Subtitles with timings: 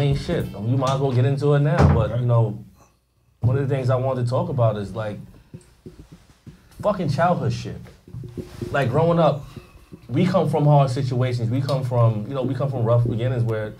[0.00, 0.54] mean, shit.
[0.54, 1.94] Um, you might as well get into it now.
[1.94, 2.64] But you know,
[3.40, 5.18] one of the things I wanted to talk about is like
[6.82, 7.76] fucking childhood shit.
[8.70, 9.44] Like growing up,
[10.08, 11.50] we come from hard situations.
[11.50, 13.74] We come from, you know, we come from rough beginnings where,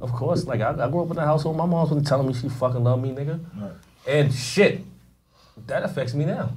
[0.00, 1.56] of course, like I, I grew up in a household.
[1.56, 3.40] My mom wasn't telling me she fucking loved me, nigga.
[3.56, 3.72] Right.
[4.06, 4.82] And shit,
[5.66, 6.50] that affects me now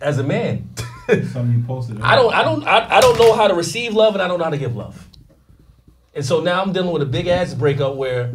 [0.00, 0.68] as a man.
[1.08, 2.00] Something you posted.
[2.02, 4.38] I don't, I don't, I, I don't know how to receive love, and I don't
[4.38, 5.06] know how to give love.
[6.14, 8.34] And so now I'm dealing with a big ass breakup where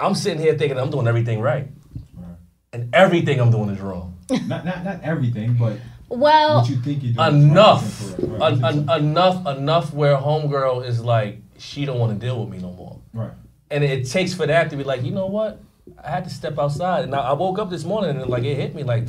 [0.00, 1.68] I'm sitting here thinking I'm doing everything right,
[2.16, 2.36] Right.
[2.72, 4.18] and everything I'm doing is wrong.
[4.46, 5.76] Not, not not everything, but
[6.08, 7.50] Well, what you think you're doing.
[7.50, 8.74] Enough, right and correct, right.
[8.74, 9.92] En- en- enough, enough.
[9.94, 12.98] Where homegirl is like, she don't want to deal with me no more.
[13.12, 13.32] Right.
[13.70, 15.60] And it takes for that to be like, you know what?
[16.02, 17.04] I had to step outside.
[17.04, 19.04] And I, I woke up this morning and like it hit me like,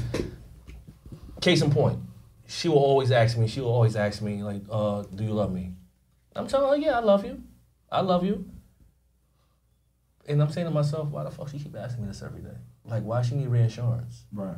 [1.42, 2.00] case in point,
[2.48, 5.54] she will always ask me, she will always ask me, like, uh, do you love
[5.54, 5.72] me?
[6.36, 7.42] I'm telling her, yeah, I love you.
[7.96, 8.46] I love you.
[10.28, 12.58] And I'm saying to myself, why the fuck she keep asking me this every day?
[12.84, 14.24] Like, why she need reinsurance?
[14.34, 14.58] Right.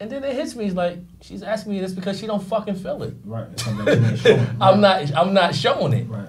[0.00, 2.74] And then it hits me, it's like, she's asking me this because she don't fucking
[2.74, 3.14] feel it.
[3.24, 3.46] Right.
[3.52, 4.46] It's something that you ain't showing.
[4.60, 6.08] I'm not I'm not showing it.
[6.08, 6.28] Right.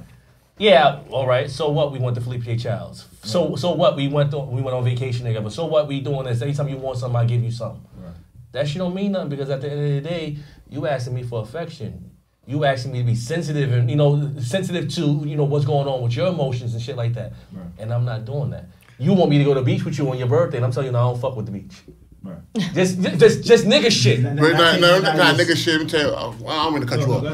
[0.60, 1.50] Yeah, all right.
[1.50, 1.92] So what?
[1.92, 3.08] We went to Felipe Child's.
[3.24, 3.96] So so what?
[3.96, 5.50] We went to, we went on vacation together.
[5.50, 5.88] So what?
[5.88, 6.42] We doing this?
[6.44, 7.84] Anytime you want something, I give you something.
[7.98, 8.14] Right.
[8.52, 10.38] That shit don't mean nothing because at the end of the day,
[10.70, 12.12] you asking me for affection.
[12.46, 15.88] You asking me to be sensitive and you know sensitive to you know what's going
[15.88, 17.34] on with your emotions and shit like that.
[17.52, 17.66] Right.
[17.80, 18.66] And I'm not doing that.
[19.00, 20.72] You want me to go to the beach with you on your birthday, and I'm
[20.72, 21.74] telling you, no, I don't fuck with the beach.
[22.22, 22.38] Right.
[22.74, 24.22] Just just just nigga shit.
[24.22, 25.74] Not- But not- no, no, not- nah, not nigga shit.
[25.76, 27.22] Let me tell you, well, I'm gonna cut No, you no, off.
[27.24, 27.28] go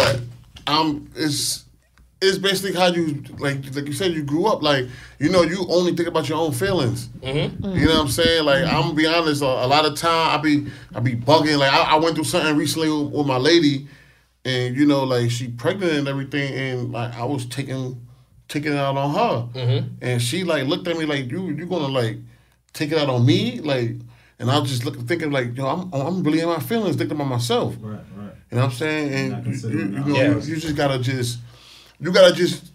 [0.00, 0.26] ahead.
[0.66, 1.64] But um, it's
[2.22, 4.86] it's basically how you like like you said you grew up like
[5.18, 7.06] you know you only think about your own feelings.
[7.22, 7.64] Mm-hmm.
[7.78, 8.44] You know what I'm saying?
[8.44, 9.40] Like I'm gonna be honest.
[9.42, 11.56] A, a lot of time I be I be bugging.
[11.58, 13.88] Like I, I went through something recently with, with my lady,
[14.44, 18.06] and you know like she pregnant and everything, and like I was taking
[18.48, 19.88] taking it out on her, Mm-hmm.
[20.02, 22.16] and she like looked at me like you you gonna like
[22.72, 23.92] take it out on me like.
[24.38, 27.14] And I was just looking, thinking like, yo, I'm, I'm really in my feelings, thinking
[27.14, 27.76] about myself.
[27.78, 28.00] Right.
[28.16, 28.32] Right.
[28.50, 29.12] You know what I'm saying?
[29.34, 30.48] And you, you, you know, Yes.
[30.48, 31.40] you, you just gotta just,
[32.00, 32.72] you gotta just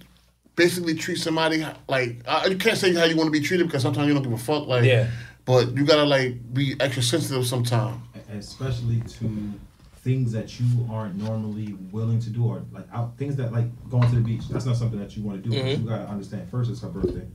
[0.56, 3.82] basically treat somebody like uh, you can't say how you want to be treated because
[3.82, 4.68] sometimes you don't give a fuck.
[4.68, 5.10] Like, Yeah.
[5.44, 8.00] but you gotta like be extra sensitive sometimes.
[8.32, 9.54] especially to
[10.06, 14.08] things that you aren't normally willing to do or like out things that like going
[14.08, 15.72] to the beach that's not something that you want to do but Mhm.
[15.72, 15.90] you mm-hmm.
[15.90, 17.26] gotta understand first it's her birthday.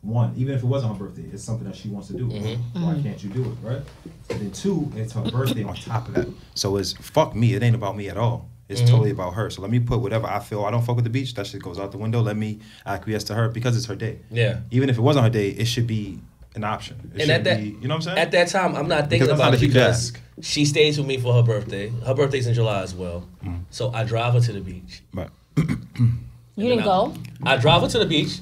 [0.00, 2.26] One even if it wasn't her birthday it's something that she wants to do.
[2.26, 2.82] Mm-hmm.
[2.82, 3.02] Why mm-hmm.
[3.02, 3.82] can't you do it right?
[4.30, 6.26] And then two it's her birthday on top of that.
[6.54, 8.48] So it's fuck me it ain't about me at all.
[8.68, 9.48] It's totally about her.
[9.50, 11.62] So let me put whatever i feel i don't fuck with the beach that shit
[11.62, 14.20] goes out the window let me acquiesce to her because it's her day.
[14.30, 14.60] Yeah.
[14.70, 16.20] even if it wasn't her day it should be
[16.56, 18.74] an option it And at that, be, you know what i'm saying At that time,
[18.74, 20.20] I'm not thinking Because about not it because ask.
[20.40, 21.88] she stays with me for her birthday.
[22.04, 23.60] Her birthday's in July as well, Mm.
[23.70, 25.02] so I drive her to the beach.
[25.14, 27.14] but you didn't go.
[27.44, 28.38] I drive her to the beach.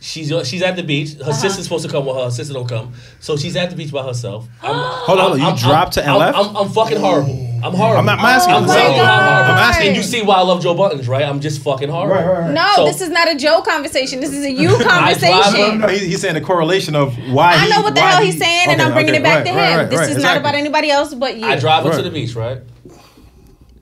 [0.00, 1.14] She's she's at the beach.
[1.14, 1.32] Her Uh-huh.
[1.32, 2.24] sister's supposed to come with her.
[2.24, 4.46] Her sister don't come, so she's at the beach by herself.
[4.62, 4.74] I'm,
[5.06, 6.38] Hold on, I'm- you dropped to and I'm, left?
[6.38, 7.45] I'm, I'm fucking horrible.
[7.64, 7.98] I'm horrible.
[7.98, 8.54] I'm not asking.
[8.54, 9.54] Oh I'm Oh my telling you how horrible.
[9.54, 9.82] God.
[9.86, 11.24] And you see why I love Joe Buttons, right?
[11.24, 12.52] I'm just fucking horrible.
[12.52, 14.20] No, So- this is not a Joe conversation.
[14.20, 15.80] This is a you conversation.
[15.80, 17.54] No, he, he's saying the correlation of why.
[17.54, 19.44] I he- know what the hell he's saying, and I'm bringing okay, it back right,
[19.44, 19.56] to him.
[19.56, 21.46] right, right, this right, is not about anybody else but you.
[21.46, 22.60] I drive her to the beach, right?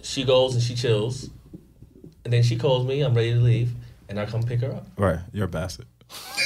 [0.03, 1.31] She goes and she chills,
[2.25, 3.01] and then she calls me.
[3.01, 3.73] I'm ready to leave,
[4.09, 4.87] and I come pick her up.
[4.97, 5.87] Right, you're a bastard.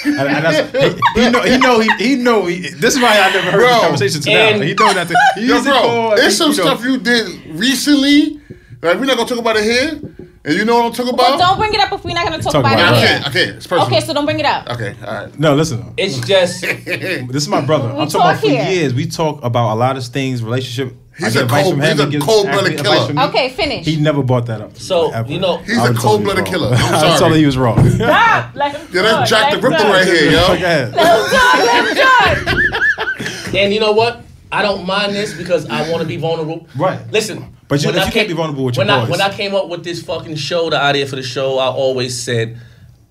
[0.05, 0.71] And, and that's,
[1.15, 3.59] he, he know he know he, he know he, this is why I never heard
[3.61, 4.67] Bro, this conversation to and- now.
[4.67, 5.09] He know that.
[5.09, 8.41] The, he Yo, bro, there's he- some you know- stuff you did recently.
[8.81, 10.01] Like we're not gonna talk about it here,
[10.45, 11.29] and you know what I'm talking about.
[11.31, 12.99] Well, don't bring it up if we're not going to talk, Talk about, about I
[13.03, 13.07] it.
[13.07, 13.27] can't.
[13.27, 13.51] I can't.
[13.57, 13.87] It's personal.
[13.87, 14.69] Okay, so don't bring it up.
[14.71, 14.95] Okay.
[15.07, 15.39] All right.
[15.39, 15.93] No, listen.
[15.97, 17.93] It's just This is my brother.
[17.93, 18.65] We I'm talking about talk for here.
[18.71, 18.95] years.
[18.95, 20.97] We talk about a lot of things, relationship.
[21.17, 21.91] He's I a get advice cold- from him.
[21.91, 23.21] he's a he gives cold-blooded killer.
[23.29, 23.85] Okay, finish.
[23.85, 24.77] He never brought that up.
[24.77, 25.29] So, ever.
[25.33, 26.69] you know- He's I a was told he was cold-blooded killer.
[26.69, 27.19] I'm I was sorry.
[27.19, 27.91] told he was wrong.
[27.91, 28.55] Stop.
[28.55, 29.29] Let him Yeah, that's.
[29.31, 30.53] Jack the Ripper right here, Go yo.
[30.55, 30.95] ahead.
[30.95, 33.55] Let him talk.
[33.55, 34.23] and you know what?
[34.51, 36.67] I don't mind this because I want to be vulnerable.
[36.77, 36.99] Right.
[37.13, 37.55] Listen.
[37.69, 39.11] But you- when if I you can't be vulnerable with your when I, boys.
[39.11, 42.19] when I came up with this fucking show, the idea for the show, I always
[42.19, 42.59] said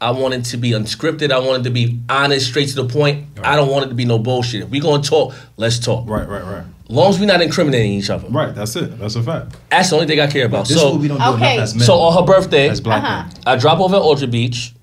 [0.01, 1.31] I wanted to be unscripted.
[1.31, 3.25] I wanted to be honest, straight to the point.
[3.44, 4.63] I don't want it to be no bullshit.
[4.63, 6.07] If we gonna talk, let's talk.
[6.10, 6.63] Right, right, right.
[6.89, 8.28] long as we're not incriminating each other.
[8.30, 8.98] Right, that's it.
[9.00, 9.56] That's a fact.
[9.69, 10.68] That's the only thing I care about.
[10.68, 11.54] This is so, what we don't do Okay.
[11.56, 11.84] enough as men.
[11.86, 13.24] so on her birthday, as black Uh-huh.
[13.24, 13.31] men.
[13.45, 14.74] I drop over at Ultra Beach.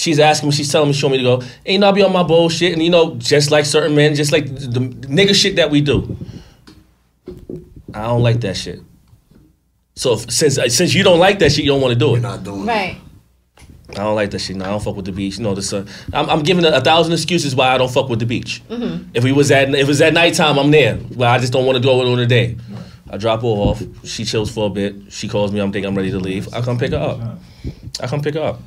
[0.00, 1.42] She's asking me, she's telling me, showing me to go.
[1.66, 4.32] Ain't you I be on my bullshit, and you know, just like certain men, just
[4.32, 6.16] like the, the nigga shit that we do.
[7.92, 8.80] I don't like that shit.
[9.96, 12.16] So if, since since you don't like that shit, you don't want to do We're
[12.16, 12.22] it.
[12.22, 12.66] not doing it.
[12.66, 12.96] Right.
[13.90, 14.56] I don't like that shit.
[14.56, 15.36] No, I don't fuck with the beach.
[15.36, 15.70] You know, this.
[15.70, 18.62] Uh, I'm, I'm giving a, a thousand excuses why I don't fuck with the beach.
[19.12, 20.98] If we was at if it was at nighttime, I'm there.
[21.14, 22.56] Well, I just don't want to go during the day.
[23.10, 23.82] I drop her off.
[24.04, 24.94] She chills for a bit.
[25.12, 25.60] She calls me.
[25.60, 26.54] I'm thinking I'm ready to leave.
[26.54, 27.20] I come pick her up.
[28.00, 28.60] I come pick her up.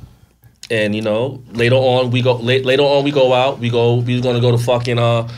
[0.70, 3.58] And you know later on we go la- later on we go out.
[3.58, 3.96] We go.
[3.96, 5.28] We was gonna go to fucking uh,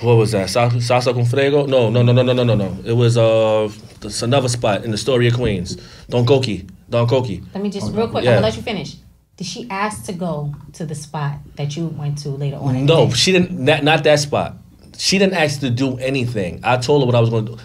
[0.00, 0.50] what was that?
[0.50, 1.66] Sa- Salsa con Fuego?
[1.66, 2.76] No, no, no, no, no, no, no, no.
[2.84, 3.70] It was uh,
[4.02, 5.76] it's another spot in the Story of Queens.
[6.08, 6.68] Don Coqui.
[6.90, 7.42] Don Coqui.
[7.54, 7.96] Let me just Okay.
[7.98, 8.24] real quick.
[8.24, 8.30] Yeah.
[8.30, 8.96] I'm gonna let you finish.
[9.36, 12.76] Did she ask to go to the spot that you went to later on?
[12.76, 13.12] in the No, day?
[13.14, 13.50] she didn't.
[13.58, 14.56] Not, not that spot.
[14.98, 16.60] She didn't ask to do anything.
[16.62, 17.58] I told her what I was going to do.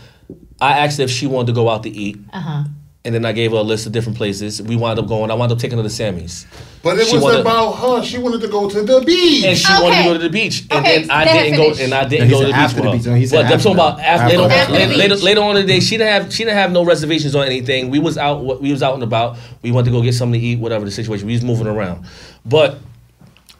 [0.61, 2.63] I asked if she wanted to go out to eat, Uh huh.
[3.07, 4.61] And then I gave her a list of different places.
[4.61, 5.31] We wound up going.
[5.31, 6.45] I wound up taking her to Sammy's,
[6.83, 8.03] But it She was wanted- about her.
[8.03, 9.45] She wanted to go to the beach.
[9.45, 11.93] and she wanted to go to the beach, and Okay, then I didn't go, and
[11.93, 13.05] I didn't he go to the beach after with the beach.
[13.07, 15.23] No, he said but I'm talking about after, After later, on, After later, later, beach.
[15.23, 15.79] later on in the day.
[15.79, 17.89] She didn't have she didn't have no reservations on anything.
[17.89, 19.37] We was out we was out and about.
[19.61, 21.27] We went to go get something to eat, whatever the situation.
[21.27, 22.05] We was moving around,
[22.45, 22.79] but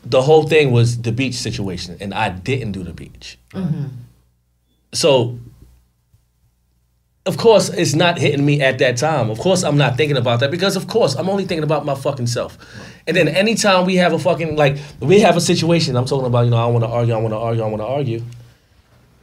[0.05, 3.37] the whole thing was the beach situation, and I didn't do the beach.
[4.93, 5.37] So,
[7.27, 9.29] of course, it's not hitting me at that time.
[9.29, 11.93] Of course, I'm not thinking about that because, of course, I'm only thinking about my
[11.93, 12.57] fucking self.
[13.05, 16.45] And then anytime we have a fucking like we have a situation, I'm talking about,
[16.45, 18.23] you know, I want to argue, I want to argue, I want to argue.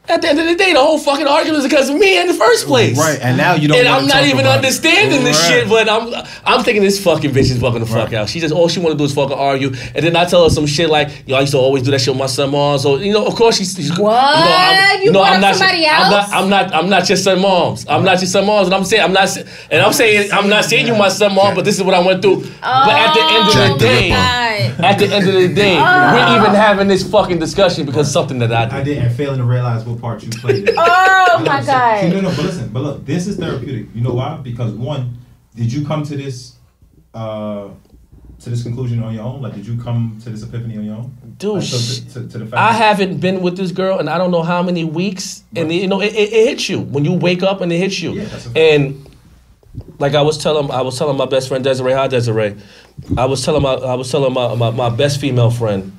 [0.07, 2.27] At the end of the day, the whole fucking argument is because of me in
[2.29, 2.99] the first place.
[2.99, 3.79] Right, and now you don't.
[3.79, 4.57] And wanna I'm not talk even about it.
[4.57, 5.49] understanding this Right.
[5.61, 6.13] shit, but I'm
[6.45, 8.15] I'm thinking this fucking bitch is fucking the fuck Right.
[8.21, 8.29] out.
[8.29, 10.51] She just all she want to do is fucking argue, and then I tell her
[10.51, 12.79] some shit like, "Yo, I used to always do that shit with my son mom."
[12.81, 14.13] So you know, of course she's, she's What?
[14.15, 16.31] I'm, You brought up not, somebody I'm else?
[16.31, 17.87] not, I'm not, I'm not your son moms.
[17.89, 19.35] I'm not your son moms, and I'm saying, I'm not,
[19.71, 22.01] and I'm saying, I'm not saying you my son mom, but this is what I
[22.01, 22.41] went through.
[22.61, 24.85] but at the end of the oh the day, God.
[24.85, 26.37] at the end of the day, we're oh.
[26.37, 28.75] even having this fucking discussion because something that I did.
[28.75, 28.95] I did.
[29.01, 30.69] didn't failing to realize what part you played.
[30.69, 30.75] in.
[31.37, 33.87] Oh my See, no, no, but listen, but look, this is therapeutic.
[33.95, 34.37] You know why?
[34.37, 35.19] Because one,
[35.57, 36.55] did you come to this,
[37.13, 37.69] uh,
[38.41, 39.43] to this conclusion on your own?
[39.43, 41.17] Like, did you come to this epiphany on your own?
[41.39, 43.99] Dude, like, so to, to, to the fact I that- haven't been with this girl
[43.99, 46.81] and I don't know how many weeks, and you know it, it, it hits you
[46.81, 48.13] when you wake up and it hits you.
[48.13, 49.11] Yeah, that's a and
[49.99, 52.55] like I was telling, I was telling my best friend Desiree, hi Desiree,
[53.17, 55.97] I was telling my, I was telling my, my, my best female friend,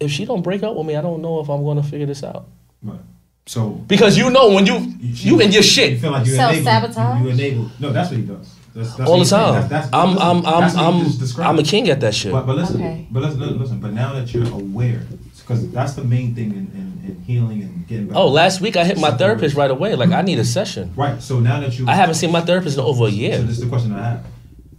[0.00, 2.06] if she don't break up with me, I don't know if I'm going to figure
[2.06, 2.46] this out.
[2.82, 3.00] Right.
[3.46, 6.00] So Because you know when you you in your You shit.
[6.00, 7.20] feel like you Self-sabotage?
[7.20, 7.70] You, you enable.
[7.78, 8.54] No, that's what he does.
[8.74, 9.54] That's, that's all the time.
[9.54, 11.50] That's, that's, I'm listen, I'm I'm that's what you I'm.
[11.50, 12.32] I'm a king at that shit.
[12.32, 13.06] But, but listen, Okay.
[13.10, 13.80] but listen, listen, listen.
[13.80, 15.02] But now that you're aware,
[15.38, 18.16] because that's the main thing in, in, in healing and getting back.
[18.16, 19.94] Oh, last week I hit my therapist right away.
[19.94, 20.92] Like I need a session.
[20.96, 21.22] Right.
[21.22, 23.32] So now that you, I haven't seen my therapist in over a year.
[23.34, 23.46] So year.
[23.46, 24.26] this is the question I have.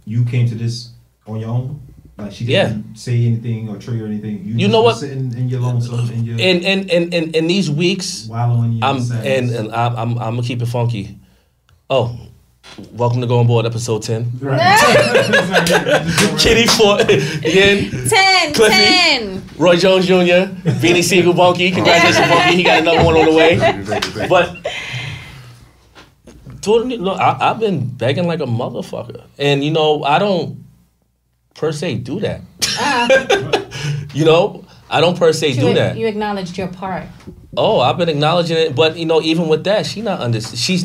[0.04, 0.90] You came to this
[1.26, 1.80] on your own.
[2.18, 4.42] Like she didn't say anything or trigger anything.
[4.42, 5.08] You, just know was what?
[5.08, 8.82] Sitting in your lonesome, in your In in in in, in these weeks, wallowing.
[8.82, 11.18] I'm and, and I'm, I'm I'm gonna keep it funky.
[11.90, 12.18] Oh,
[12.92, 14.24] welcome to Going Board episode ten.
[16.38, 17.90] Kenny Fort again.
[17.90, 18.74] 10, Cliffy.
[18.74, 19.42] 10.
[19.58, 20.48] Roy Jones Jr.
[20.80, 21.70] Beanie Sigel Bunky.
[21.70, 22.56] Congratulations, Bunky.
[22.56, 24.28] He got another one on the way.
[24.30, 24.66] But
[26.62, 30.65] totally, look, I, I've been begging like a motherfucker, and you know I don't
[31.56, 32.40] per se do that.
[32.78, 33.08] Ah.
[34.14, 35.96] you know, I don't per se do You, that.
[35.96, 37.06] you acknowledged your part.
[37.56, 40.40] Oh, I've been acknowledging it, but you know, even with that, she not under.
[40.40, 40.84] She's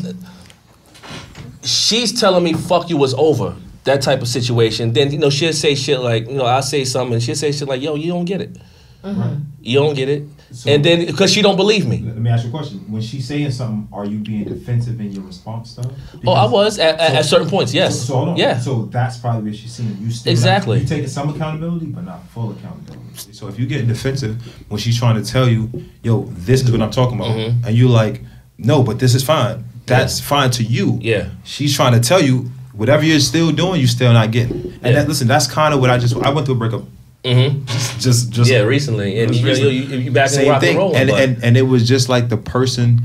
[1.62, 3.54] she's telling me "fuck you" was over.
[3.84, 4.92] That type of situation.
[4.92, 7.52] Then you know she'll say shit like you know I'll say something and she'll say
[7.52, 8.56] shit like "Yo, you don't get it.
[9.02, 9.36] Right.
[9.60, 11.98] You don't get it." So- and then because she don't believe me.
[12.04, 12.78] Let me ask you a question.
[12.88, 15.90] When she's saying something, are you being defensive in your response though?
[16.26, 17.72] Oh, I was at, at, so- at certain points.
[17.74, 17.98] Yes.
[17.98, 18.36] So, so hold on.
[18.36, 18.58] Yeah.
[18.58, 19.96] So that's probably what she's seeing.
[20.00, 20.76] You still Exactly.
[20.76, 23.32] Not, you taking some accountability, but not full accountability.
[23.32, 25.70] So if you get defensive when she's trying to tell you,
[26.02, 27.66] "Yo, this is what I'm talking about," Mhm.
[27.66, 28.22] and you're like,
[28.58, 29.64] "No, but this is fine.
[29.86, 31.26] That's fine to you." Yeah.
[31.44, 34.72] She's trying to tell you whatever you're still doing, you're still not getting.
[34.82, 34.92] And Yeah.
[34.92, 36.16] that, listen, that's kind of what I just.
[36.16, 36.84] I went through a breakup.
[37.24, 37.64] Mm-hmm.
[38.00, 39.72] Just, just Yeah, recently, and you, recently.
[39.76, 40.70] you, you, you back in rock thing.
[40.70, 40.96] and roll.
[40.96, 43.02] and, and and it was just like the person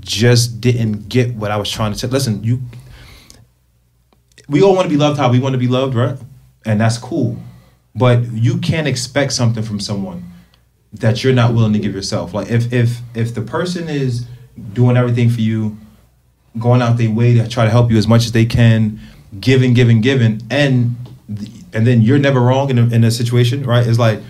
[0.00, 2.06] just didn't get what I was trying to say.
[2.06, 2.62] Listen, you
[4.48, 6.16] we all want to be loved how we want to be loved, right?
[6.64, 7.36] And that's cool.
[7.94, 10.32] But you can't expect something from someone
[10.92, 12.32] that you're not willing to give yourself.
[12.32, 14.26] Like if if if the person is
[14.72, 15.76] doing everything for you,
[16.58, 18.98] going out their way to try to help you as much as they can,
[19.40, 20.96] giving, giving, giving, and
[21.28, 23.86] and then you're never wrong in a, in a situation, right?
[23.86, 24.20] It's like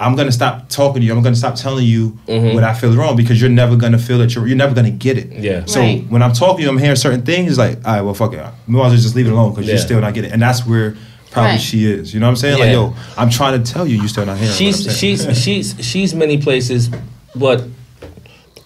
[0.00, 1.12] I'm gonna stop talking to you.
[1.12, 2.54] I'm gonna stop telling you Mhm.
[2.54, 4.90] what I feel is wrong because you're never gonna feel that you're you're never gonna
[4.92, 5.32] get it.
[5.32, 5.62] Yeah.
[5.66, 6.04] So Right.
[6.08, 7.48] when I'm talking to you, I'm hearing certain things.
[7.50, 8.36] It's like, all right, well, fuck it.
[8.68, 10.34] We might as well just leave it alone because you're still not getting it.
[10.34, 10.94] And that's where
[11.32, 11.60] probably Right.
[11.60, 12.14] she is.
[12.14, 12.58] You know what I'm saying?
[12.58, 12.72] Like, Yeah.
[12.74, 14.54] yo, I'm trying to tell you, you still not hearing.
[14.54, 16.90] she's what I'm she's she's she's many places,
[17.34, 17.64] but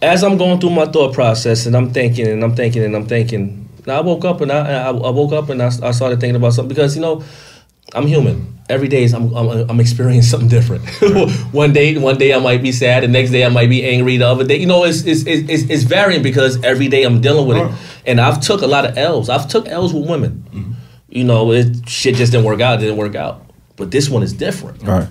[0.03, 3.07] as I'm going through my thought process and I'm thinking and I'm thinking and I'm
[3.07, 6.21] thinking, now I woke up and I I, I woke up and I, I started
[6.21, 7.23] thinking about something because you know
[7.95, 8.59] I'm human.
[8.69, 10.89] Every day is I'm, I'm I'm experiencing something different.
[11.53, 14.17] one day one day I might be sad, the next day I might be angry.
[14.17, 17.21] The other day, you know, it's it's it's, it's, it's varying because every day I'm
[17.21, 17.73] dealing with it,
[18.07, 19.29] and I've took a lot of L's.
[19.29, 20.45] I've took L's with women.
[20.53, 20.73] Mm-hmm.
[21.09, 22.79] you know, it shit just didn't work out.
[22.79, 23.45] It didn't work out.
[23.77, 24.83] But this one is different.
[24.83, 25.09] Right.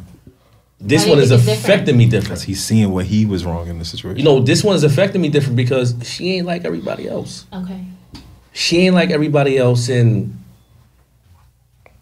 [0.79, 1.65] This one is think it's different?
[1.65, 2.29] affecting me different.
[2.29, 4.17] Because he's seeing what he was wrong in the situation.
[4.17, 7.45] You know, this one is affecting me different because she ain't like everybody else.
[7.53, 7.85] Okay.
[8.53, 10.37] She ain't like everybody else, and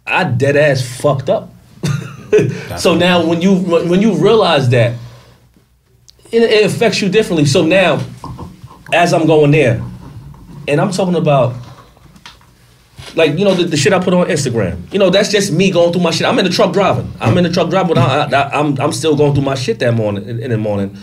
[0.06, 1.52] I dead ass fucked up.
[2.78, 4.98] so now, when you when you realize that,
[6.32, 7.46] it, it affects you differently.
[7.46, 8.02] So now,
[8.94, 9.84] as I'm going there,
[10.68, 11.56] and I'm talking about.
[13.16, 15.72] Like you know the, the shit I put on Instagram, you know that's just me
[15.72, 16.28] going through my shit.
[16.28, 17.12] I'm in the truck driving.
[17.20, 19.80] I'm in the truck driving, but I, I, I'm I'm still going through my shit
[19.80, 20.96] that morning in, in the morning,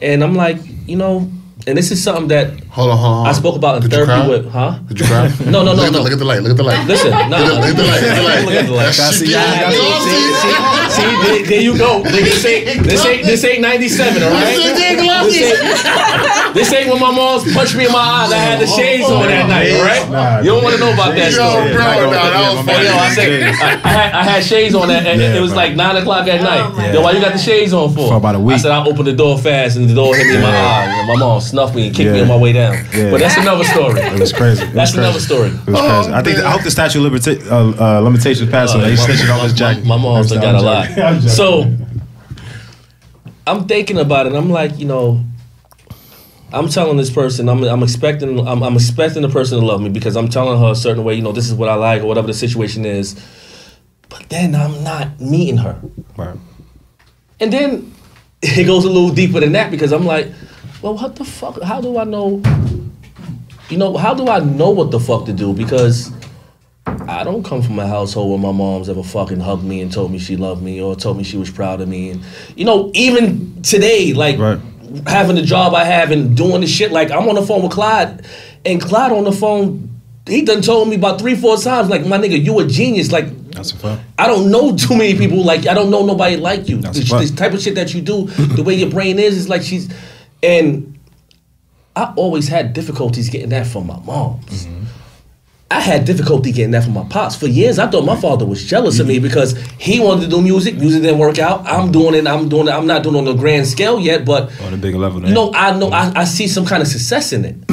[0.00, 1.30] and I'm like, you know,
[1.66, 3.26] and this is something that Hold on, hold on.
[3.26, 4.28] I spoke about in Did you therapy cry?
[4.28, 4.78] with, huh?
[4.86, 5.26] Did you cry?
[5.50, 5.98] No, no, no, look no.
[5.98, 6.42] The, look at the light.
[6.42, 6.86] Look at the light.
[6.86, 8.00] Listen, no, Look at the light.
[8.00, 8.44] Look at the light.
[8.46, 8.94] Look at the light.
[8.94, 9.66] That See, shit yeah, did.
[9.66, 10.90] I You know what I'm See, saying?
[10.94, 11.90] see, there, there you go.
[12.06, 14.54] This ain't this ain't this ain't ninety seven, all right?
[14.54, 18.34] This ain't This ain't, this ain't when my mom's punched me in my eye and
[18.34, 20.06] I had the shades on that night, right?
[20.10, 21.72] Nah, you don't want to know about that Yo, story.
[21.74, 24.74] bro, Yeah, nah, that was my yo, I said I, I had I had shades
[24.74, 25.58] on that, and Yeah, it was bro.
[25.66, 26.64] like nine o'clock at oh night.
[26.76, 28.08] my Yo, why you got the shades on for?
[28.08, 28.54] For about a week.
[28.54, 30.86] I said I opened the door fast, and the door hit me in my eye.
[31.00, 32.59] And my mom snuffed me and kicked me on my way down.
[32.94, 33.10] Yeah.
[33.10, 34.00] But that's another story.
[34.00, 34.62] It was crazy.
[34.64, 35.26] It That's was another crazy.
[35.26, 35.48] story.
[35.48, 36.12] It was crazy.
[36.12, 38.90] I think I hope the statute of limita- uh, uh, limitations passed on that.
[38.90, 39.84] He my, his my- jacket.
[39.86, 41.22] my mom's got a lot.
[41.28, 41.64] So
[43.46, 44.34] I'm thinking about it.
[44.34, 45.24] I'm like, you know,
[46.52, 49.88] I'm telling this person, I'm, I'm expecting, I'm, I'm expecting the person to love me
[49.88, 51.14] because I'm telling her a certain way.
[51.14, 53.14] You know, this is what I like or whatever the situation is.
[54.08, 55.80] But then I'm not meeting her.
[56.16, 56.36] Right.
[57.38, 57.94] And then
[58.42, 60.28] it goes a little deeper than that because I'm like,
[60.82, 61.60] well, what the fuck?
[61.62, 62.42] How do I know?
[63.68, 65.52] You know, how do I know what the fuck to do?
[65.52, 66.10] Because
[66.86, 70.10] I don't come from a household where my mom's ever fucking hugged me and told
[70.10, 72.10] me she loved me or told me she was proud of me.
[72.10, 72.22] And
[72.56, 74.58] you know, even today, like Right.
[75.06, 77.72] having the job I have and doing the shit, like I'm on the phone with
[77.72, 78.24] Clyde,
[78.64, 79.88] and Clyde on the phone,
[80.26, 83.10] he done told me about three, four times, like, my nigga, you a genius.
[83.10, 84.02] Like, That's a fact.
[84.18, 86.78] I don't know too many people like I don't know nobody like you.
[86.78, 87.20] That's This, a fact.
[87.22, 89.88] this type of shit that you do, the way your brain is, is like she's
[90.42, 90.98] and
[91.96, 94.66] I always had difficulties getting that from my moms.
[94.66, 94.84] Mm-hmm.
[95.72, 97.36] I had difficulty getting that from my pops.
[97.36, 99.22] For years, I thought my father was jealous of me Mm-hmm.
[99.22, 100.76] because he wanted to do music.
[100.78, 101.64] Music didn't work out.
[101.66, 102.26] I'm doing it.
[102.26, 102.72] I'm doing it.
[102.72, 105.24] I'm not doing it on a grand scale yet, but On a bigger level.
[105.26, 107.54] you know, I know I, I see some kind of success in it.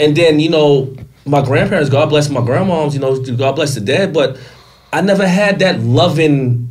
[0.00, 3.80] and then, you know, my grandparents, God bless my grandmoms, you know, God bless the
[3.80, 4.38] dead, but
[4.92, 6.69] I never had that loving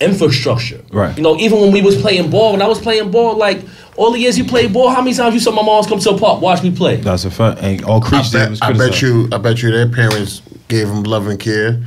[0.00, 0.82] infrastructure.
[0.92, 1.16] Right.
[1.16, 3.62] You know, even when we was playing ball, when I was playing ball, like
[3.96, 6.10] all the years you played ball, how many times you saw my mom's come to
[6.10, 6.96] a park, watch me play?
[6.96, 7.60] That's a fact.
[7.62, 9.28] And all I creatures bet, I bet you.
[9.32, 11.82] I bet you their parents gave them love and care.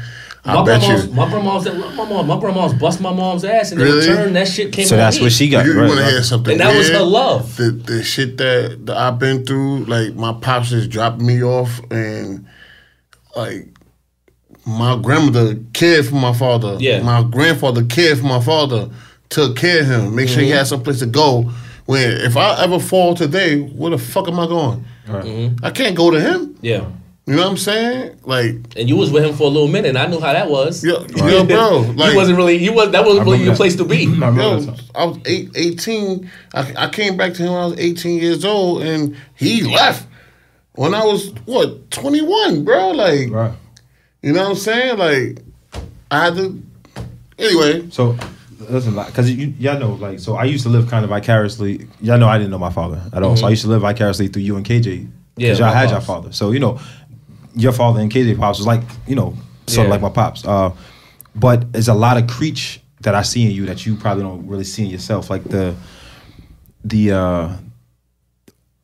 [0.46, 1.13] I my bet grandma's, you.
[1.13, 2.28] my grandma's that love my mom.
[2.28, 4.04] My grandma's bust my mom's ass, and Really?
[4.06, 4.86] in return, that shit came.
[4.88, 5.24] So that's me.
[5.24, 5.66] what she got.
[5.66, 6.12] You, right, want to right.
[6.12, 6.54] hear something?
[6.54, 7.58] And that was her love.
[7.58, 11.80] The the shit that, that I've been through, like my pops just dropped me off,
[11.92, 12.48] and
[13.36, 13.68] like
[14.70, 16.78] my grandmother cared for my father.
[16.80, 17.02] Yeah.
[17.02, 18.90] My grandfather cared for my father.
[19.30, 20.16] Took care of him.
[20.16, 20.34] Make Mm-hmm.
[20.36, 21.52] sure he had some place to go.
[21.86, 24.86] When if I ever fall today, where the fuck am I going?
[25.08, 25.52] Right.
[25.64, 26.56] I can't go to him.
[26.62, 26.86] Yeah.
[27.26, 28.20] You know what I'm saying?
[28.24, 30.50] Like, And you was with him for a little minute, and I knew how that
[30.50, 30.84] was.
[30.84, 31.82] yo, yo bro.
[31.96, 32.56] Like, you wasn't really.
[32.58, 32.92] You was.
[32.92, 33.58] That wasn't really remember your that.
[33.58, 34.08] place to be.
[34.24, 34.76] I Yo.
[34.96, 36.30] I was eight, 18.
[36.56, 40.08] I, I came back to him when I was 18 years old, and he left
[40.74, 42.92] when I was, what, 21, bro?
[42.92, 43.52] Like, Right.
[44.22, 44.98] You know what I'm saying?
[44.98, 45.40] Like,
[46.12, 46.62] I had to.
[47.38, 48.18] Anyway, So
[48.60, 51.88] listen, because you, y'all know, like, so I used to live kind of vicariously.
[52.02, 54.28] Y'all know I didn't know my father at all, so I used to live vicariously
[54.28, 54.84] through you and KJ.
[54.84, 55.12] Mm-hmm.
[55.38, 56.32] Yeah, because y'all my had your father.
[56.34, 56.80] So you know,
[57.56, 59.36] your father and KJ pops was like, you know,
[59.68, 60.46] sort of like my pops.
[60.46, 60.76] Uh,
[61.36, 64.46] but there's a lot of creech that I see in you that you probably don't
[64.48, 65.76] really see in yourself, like the
[66.84, 67.50] the uh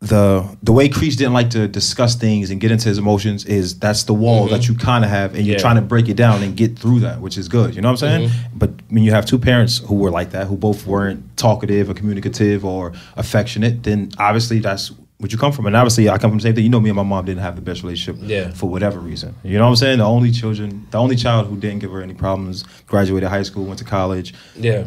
[0.08, 3.78] the the way Creech didn't like to discuss things and get into his emotions is
[3.80, 5.60] that's the wall that you kind of have, and you're Mm-hmm.
[5.60, 5.62] Yeah.
[5.62, 7.76] trying to break it down and get through that, which is good.
[7.76, 8.30] You know what I'm saying?
[8.30, 8.58] Mm-hmm.
[8.58, 11.94] But when you have two parents who were like that, who both weren't talkative or
[11.94, 15.66] communicative or affectionate, then obviously that's what you come from.
[15.66, 16.66] And obviously, I come from the same thing.
[16.66, 18.52] You know, me and my mom didn't have the best relationship Yeah.
[18.52, 19.34] for whatever reason.
[19.44, 19.98] You know what I'm saying?
[20.00, 23.64] The only children, the only child who didn't give her any problems, graduated high school,
[23.66, 24.84] went to college, Yeah.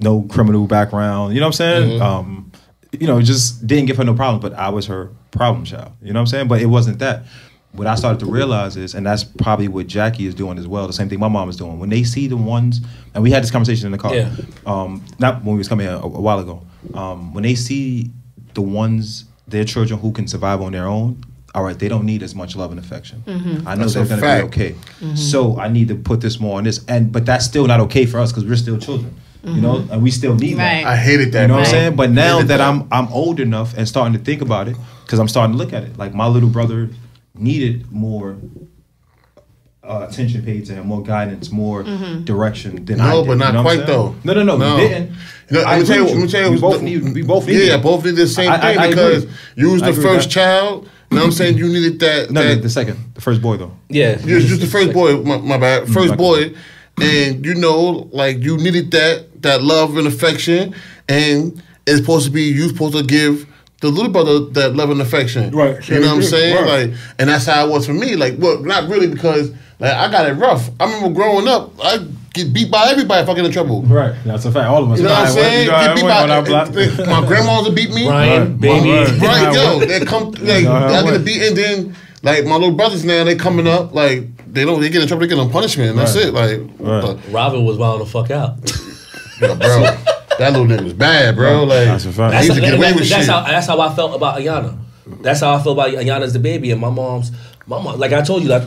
[0.00, 1.34] no criminal background.
[1.34, 2.00] You know what I'm saying?
[2.02, 2.45] Um,
[2.92, 5.92] you know, just didn't give her no problems, but I was her problem child.
[6.02, 6.48] You know what I'm saying?
[6.48, 7.24] But it wasn't that.
[7.72, 10.86] What I started to realize is, and that's probably what Jackie is doing as well.
[10.86, 11.78] The same thing my mom is doing.
[11.78, 12.80] When they see the ones,
[13.12, 14.14] and we had this conversation in the car.
[14.14, 14.30] Yeah.
[14.64, 16.62] Um, not when we was coming here a, a while ago.
[16.94, 18.10] Um, when they see
[18.54, 21.22] the ones, their children who can survive on their own.
[21.54, 23.22] All right, they don't need as much love and affection.
[23.66, 24.56] I know That's they're gonna fact.
[24.56, 25.14] be okay.
[25.14, 28.04] So I need to put this more on this, and but that's still not okay
[28.06, 29.14] for us because we're still children,
[29.46, 30.82] you know, and we still need Right.
[30.82, 30.86] that.
[30.86, 31.42] I hated that.
[31.42, 31.96] You know what I'm saying?
[31.96, 35.18] But now Hated that I'm I'm old enough and starting to think about it, because
[35.20, 36.90] I'm starting to look at it, like my little brother
[37.38, 38.36] needed more
[39.84, 42.24] uh, attention paid to him, more guidance, more Mm-hmm.
[42.24, 43.14] direction than No, I did.
[43.16, 44.14] No, but not you know quite, though.
[44.24, 44.74] No, no, no, No.
[44.76, 45.10] we didn't.
[45.48, 46.60] You know, I let me tell you, agree let me with tell you, we the-
[46.60, 47.54] both need, we both need.
[47.68, 47.82] Yeah, it.
[47.82, 48.88] both need the same I- I- thing I agree.
[48.94, 50.88] because you was I the agree first child.
[51.12, 51.56] You know what I'm saying?
[51.58, 52.32] You needed that.
[52.32, 53.70] No, that the, the second, the first boy though.
[53.88, 54.18] Yeah.
[54.24, 55.18] you was just the first boy.
[55.22, 55.86] My, my bad.
[55.88, 56.52] First my boy,
[57.00, 60.74] and you know, like you needed that that love and affection,
[61.08, 63.46] and it's supposed to be you supposed to give
[63.80, 65.50] the little brother that love and affection.
[65.54, 65.86] Right.
[65.88, 66.56] You know what I'm saying?
[66.56, 66.90] Right.
[66.90, 68.16] Like, and that's how it was for me.
[68.16, 70.70] Like, well, not really because like I got it rough.
[70.80, 71.98] I remember growing up, I
[72.32, 73.82] get beat by everybody if I get in trouble.
[73.82, 74.68] Right, that's a fact.
[74.68, 74.98] All of us.
[74.98, 75.66] You know what I'm saying?
[75.68, 76.26] Get beat by,
[77.06, 78.08] my grandmas would beat me.
[78.08, 78.60] Ryan, Right.
[78.60, 78.90] baby.
[78.90, 79.08] Right.
[79.20, 80.72] Right, Yeah, yo, they come like Yeah,
[81.02, 84.64] I get beat, and then like my little brothers now they coming up like they
[84.64, 86.32] don't they get in trouble, they get on punishment, and that's it.
[86.32, 87.04] Like, Right.
[87.04, 88.56] what Robin was wild the fuck out.
[89.40, 89.80] the- yo, bro,
[90.38, 91.64] that little nigga was bad, bro.
[91.64, 92.34] Like, That's a fact.
[92.34, 94.78] I used to how, get away with that's how that's how I felt about Ayana.
[95.22, 97.30] That's how I felt about Ayana as the baby and my mom's.
[97.66, 98.66] My mom, like I told you, like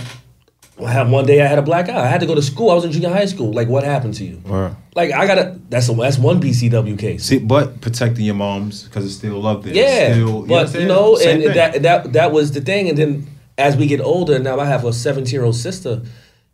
[0.85, 2.01] I had one day I had a black eye.
[2.01, 2.69] I had to go to school.
[2.71, 3.51] I was in junior high school.
[3.51, 4.41] Like what happened to you?
[4.45, 4.73] Right.
[4.95, 5.59] Like I gotta.
[5.69, 7.25] That's a that's one BCW case.
[7.25, 9.73] See, but protecting your moms because it's still love there.
[9.73, 11.35] Yeah, still, but you I'm know, saying?
[11.35, 11.53] and thing.
[11.55, 12.89] that that that was the thing.
[12.89, 16.01] And then as we get older, now I have a 17 year old sister,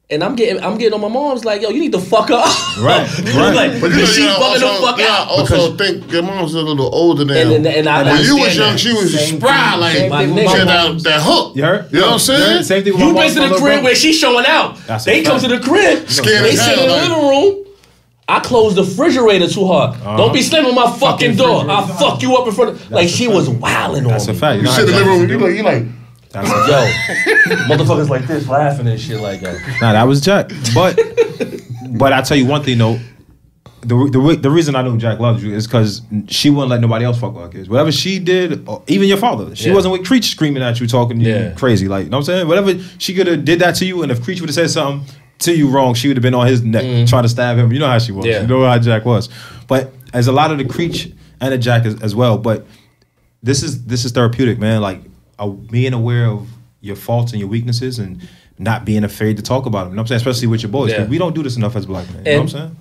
[0.10, 2.46] and I'm getting I'm getting on my mom's like, yo, you need to fuck up.
[2.80, 3.56] Right, right.
[3.56, 5.28] like, But you know, she know, fucking also, the fuck yeah, out.
[5.28, 7.34] I also think your mom's a little older now.
[7.34, 8.80] And- and- and I when you was young, that.
[8.80, 10.52] she was Same spry, thing- like same My nigga.
[10.52, 11.56] she had that, that hook.
[11.56, 11.92] You heard?
[11.92, 12.64] You know what I'm saying?
[12.64, 14.78] Same thing with You my been to the crib little where she's showing out.
[14.86, 15.50] That's they come fact.
[15.52, 16.08] to the crib.
[16.10, 17.62] Scared they sit in the living room.
[18.28, 19.92] I closed the refrigerator too hard.
[19.96, 20.18] Uh-huh.
[20.18, 21.70] Don't be slamming my fucking, Fucking door.
[21.70, 22.92] I'll fuck you up in front of.
[22.92, 24.62] Like she was wilding on That's a fact.
[24.62, 25.84] You, You sit in the living room, you like, you like,
[26.36, 27.28] That's fact.
[27.48, 29.60] Yo, motherfuckers like this laughing and shit like that.
[29.82, 30.52] Nah, that was Jack.
[30.74, 31.00] But
[31.98, 33.00] but I tell you one thing though.
[33.82, 37.06] The, the, the reason I know Jack loves you is because she wouldn't let nobody
[37.06, 37.70] else fuck with her kids.
[37.70, 39.76] Whatever she did, or even your father, she Yeah.
[39.76, 41.88] wasn't with Creech screaming at you, talking to you crazy.
[41.88, 42.48] Like, you know what I'm saying?
[42.48, 45.08] Whatever she could have did that to you, and if Creech would have said something
[45.38, 47.06] to you wrong, she would have been on his neck mm-hmm.
[47.06, 47.72] trying to stab him.
[47.72, 48.26] You know how she was.
[48.26, 48.42] Yeah.
[48.42, 49.30] You know how Jack was.
[49.68, 52.40] But as a lot of the Creech and the Jack as, as well.
[52.40, 52.66] But
[53.44, 54.82] this is this is therapeutic, man.
[54.82, 55.02] Like
[55.70, 56.48] being aware of
[56.82, 59.92] your faults and your weaknesses and not being afraid to talk about them.
[59.92, 60.28] You know what I'm saying?
[60.28, 60.92] Especially with your boys.
[60.92, 61.06] Yeah.
[61.06, 62.26] We don't do this enough as black men.
[62.26, 62.78] You know what I'm saying?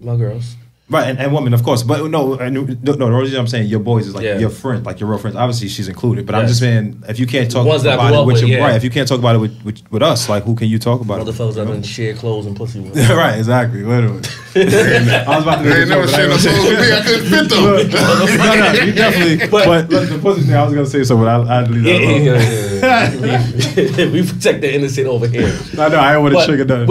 [0.00, 0.56] My girls.
[0.88, 1.82] Right, and, and women, of course.
[1.82, 4.38] But no, and, no, no, the reason I'm saying your boys is like Yeah.
[4.38, 5.34] your friend, like your real friends.
[5.36, 6.26] Obviously, she's included.
[6.26, 6.50] But I'm Yes.
[6.50, 8.42] just saying, if you can't talk Ones that I about grew it up with, with,
[8.48, 8.64] your yeah.
[8.66, 10.78] right, if you can't talk about it with, with, with us, like who can you
[10.78, 11.26] talk about it?
[11.26, 11.72] with, Motherfuckers with, that you know?
[11.74, 13.10] done share clothes and pussy with.
[13.10, 13.82] right, exactly.
[13.82, 14.20] Literally.
[14.56, 16.38] I was about to they make ain't never joke, but I seen ain't no gonna
[16.38, 16.92] say clothes with me.
[16.92, 18.38] I couldn't fit them.
[18.38, 19.36] no, no, you definitely.
[19.48, 21.24] But- But, look, the pussy thing, I was gonna say something.
[21.24, 22.24] but I, I had to leave that alone.
[22.24, 24.12] yeah, yeah, yeah.
[24.12, 25.52] we protect the innocent over here.
[25.80, 26.86] I know I didn't want to But trigger nothing.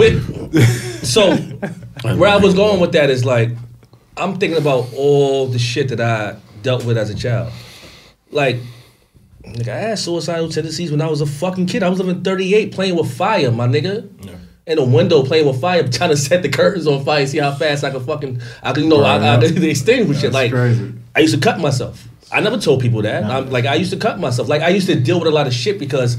[0.52, 1.34] with- so
[2.16, 3.50] where I was going with that is like
[4.16, 7.52] I'm thinking about all the shit that I dealt with as a child.
[8.30, 8.56] Like,
[9.44, 11.82] nigga, I had suicidal tendencies when I was a fucking kid.
[11.82, 14.08] I was living 38 playing with fire, my nigga.
[14.66, 17.54] In a window playing with fire, trying to set the curtains on fire, see how
[17.54, 20.32] fast I could fucking, I could, you know, I, I Right, could extinguish it.
[20.32, 20.92] Like, crazy.
[21.14, 22.08] I used to cut myself.
[22.32, 23.22] I never told people that.
[23.22, 23.30] No.
[23.30, 24.48] I'm, like I used to cut myself.
[24.48, 26.16] Like I used to deal with a lot of shit because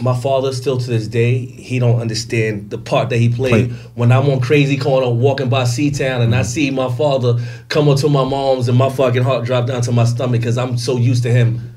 [0.00, 3.68] my father still to this day he don't understand the part that he played.
[3.68, 3.78] Play.
[3.94, 6.46] when I'm on crazy corner walking by C-Town and I mm-hmm.
[6.46, 9.92] see my father come up to my mom's and my fucking heart drop down to
[9.92, 11.71] my stomach because I'm so used to him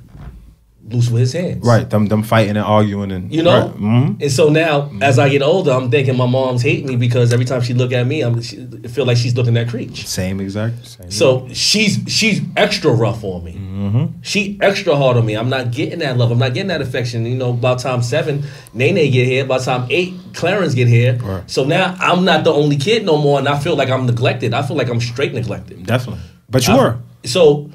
[0.88, 1.66] loose with his hands.
[1.66, 4.22] right, them them fighting and arguing and You know, right, mhm.
[4.22, 7.46] and so now as I get older, I'm thinking my mom's hate me because every
[7.46, 10.06] time she look at me, I'm she, I feel like she's looking at Creech.
[10.08, 10.86] same exact.
[10.86, 13.54] Same So she's she's extra rough on me.
[13.54, 14.06] Mm-hmm.
[14.22, 15.34] She extra hard on me.
[15.34, 16.30] I'm not getting that love.
[16.32, 17.26] I'm not getting that affection.
[17.26, 18.44] You know, by time seven,
[18.74, 19.44] Nene get here.
[19.46, 21.16] By time eight, Clarence get here.
[21.18, 21.50] Right.
[21.50, 24.54] So now I'm not the only kid no more, and I feel like I'm neglected.
[24.54, 25.86] I feel like I'm straight neglected.
[25.86, 26.22] definitely.
[26.50, 26.98] But you I- were.
[27.24, 27.72] So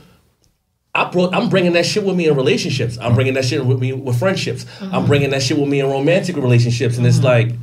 [0.95, 2.99] I brought, I'm bringing that shit with me in relationships.
[2.99, 3.15] I'm mm-hmm.
[3.15, 4.67] bringing that shit with me with friendships.
[4.81, 5.07] I'm mm-hmm.
[5.07, 7.27] bringing that shit with me in romantic relationships, and it's mm-hmm.
[7.27, 7.55] like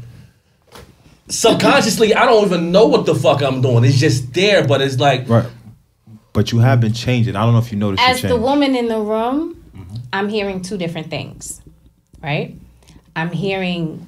[1.29, 3.83] subconsciously I don't even know what the fuck I'm doing.
[3.83, 5.47] It's just there, but it's like Right.
[6.37, 7.35] But you have been changing.
[7.35, 8.07] I don't know if you noticed.
[8.07, 9.57] As the woman in the room,
[10.13, 11.63] I'm hearing two different things,
[12.21, 12.55] right?
[13.15, 14.07] I'm hearing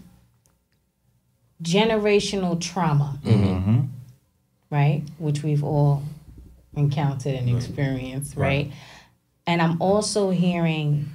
[1.63, 3.17] generational trauma,
[4.69, 5.01] right?
[5.17, 6.03] Which we've all
[6.75, 8.71] encountered and experienced, right?
[9.49, 11.07] And I'm also hearing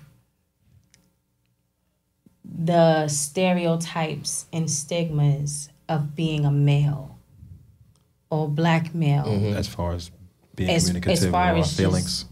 [2.44, 7.16] the stereotypes and stigmas of being a male
[8.30, 9.26] or black male.
[9.26, 9.56] Mm-hmm.
[9.56, 10.10] As far as
[10.56, 12.24] being As- as far or as feelings.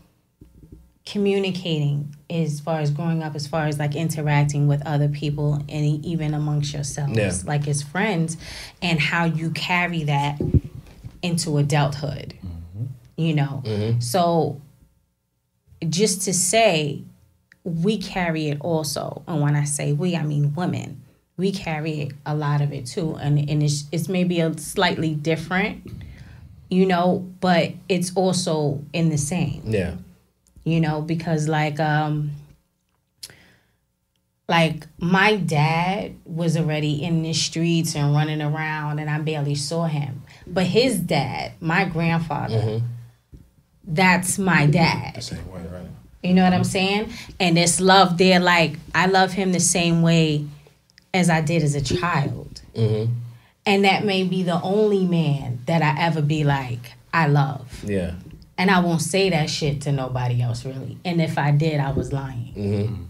[1.07, 6.05] communicating as far as growing up as far as like interacting with other people and
[6.05, 7.33] even amongst yourselves Yeah.
[7.45, 8.37] like as friends
[8.81, 10.41] and how you carry that
[11.23, 12.87] into adulthood mm-hmm.
[13.17, 13.63] you know?
[13.65, 14.01] Mm-hmm.
[14.01, 14.61] So
[15.89, 17.03] just to say
[17.65, 19.23] we carry it also.
[19.29, 21.01] And when i say we i mean women.
[21.39, 25.91] We carry a lot of it too, and and it's it's maybe a slightly different,
[26.69, 29.63] you know, but it's also in the same.
[29.67, 29.95] Yeah.
[30.65, 32.33] you know because like um
[34.49, 39.87] like my dad was already in the streets and running around and I barely saw
[39.87, 40.23] him.
[40.47, 42.83] But his dad my grandfather
[43.85, 45.87] that's my dad The Same way, right?
[46.23, 50.03] you know what I'm saying and this love there like I love him the same
[50.03, 50.45] way
[51.13, 53.13] as I did as a child mm-hmm.
[53.67, 58.15] and that may be the only man that I ever be like I love Yeah.
[58.57, 60.97] and I won't say that shit to nobody else really.
[61.05, 62.55] And if I did, I was lying.
[62.57, 63.03] Mm-hmm.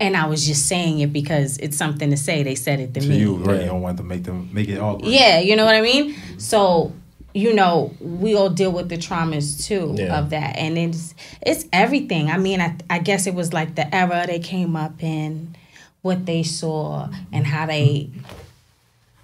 [0.00, 2.42] And I was just saying it because it's something to say.
[2.42, 3.18] They said it to To me.
[3.18, 3.60] you, right?
[3.60, 5.06] You don't want to make them make it awkward.
[5.08, 6.16] Yeah, you know what I mean?
[6.38, 6.92] So,
[7.36, 10.18] you know, we all deal with the traumas too Yeah.
[10.18, 10.56] of that.
[10.56, 12.30] And it's it's everything.
[12.30, 15.56] I mean, I I guess it was like the era they came up in,
[16.02, 18.10] what they saw and how they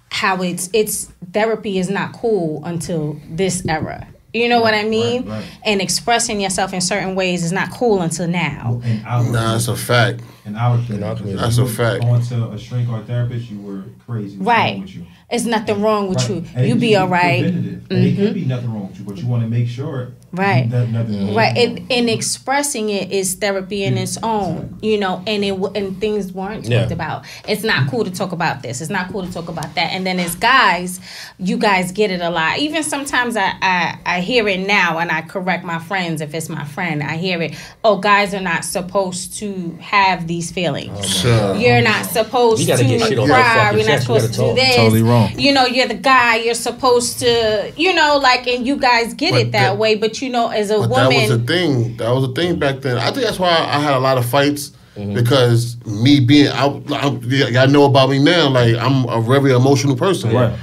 [0.09, 4.07] how it's it's therapy is not cool until this era.
[4.33, 5.27] You know what I mean?
[5.27, 5.43] right.
[5.65, 8.81] And expressing yourself in certain ways is not cool until now.
[8.85, 10.21] In our, Nah, that's a fact.
[10.45, 12.01] in our thing, our because That's a were fact.
[12.01, 14.37] Going to a shrink or a therapist, you were crazy.
[14.37, 14.83] What's Right.
[15.31, 15.55] Wrong with you?
[15.55, 16.29] It's nothing wrong with Right.
[16.29, 16.45] you.
[16.55, 17.43] And You it be all right.
[17.43, 17.93] Mm-hmm.
[17.93, 20.69] And it could be nothing wrong with you, but you want to make sure Right.
[20.69, 21.85] that nothing wrong Right, with and, you.
[21.89, 26.63] and expressing it is therapy in its own, you know, and it and things weren't
[26.63, 26.93] talked Yeah.
[26.93, 27.23] about.
[27.47, 28.79] It's not cool to talk about this.
[28.81, 29.91] It's not cool to talk about that.
[29.91, 30.99] And then as guys,
[31.37, 32.59] you guys get it a lot.
[32.59, 36.47] Even sometimes I I, I hear it now, and I correct my friends if it's
[36.49, 37.03] my friend.
[37.03, 37.53] I hear it.
[37.83, 41.07] Oh, guys are not supposed to have these feelings.
[41.21, 41.55] Sure.
[41.55, 43.53] You're not supposed You gotta to get shit off your cry.
[43.65, 44.75] fucking We're not supposed to do this.
[44.77, 45.20] Totally wrong.
[45.37, 46.37] You know, you're the guy.
[46.37, 49.95] You're supposed to, you know, like, and you guys get But it that that- way.
[49.95, 51.97] But you know, as a But woman, that was a thing.
[51.97, 52.97] That was the thing back then.
[52.97, 55.13] I think that's why I had a lot of fights Mm-hmm.
[55.13, 58.49] because me being I, y'all know about me now.
[58.49, 60.53] Like I'm a very emotional person, Right.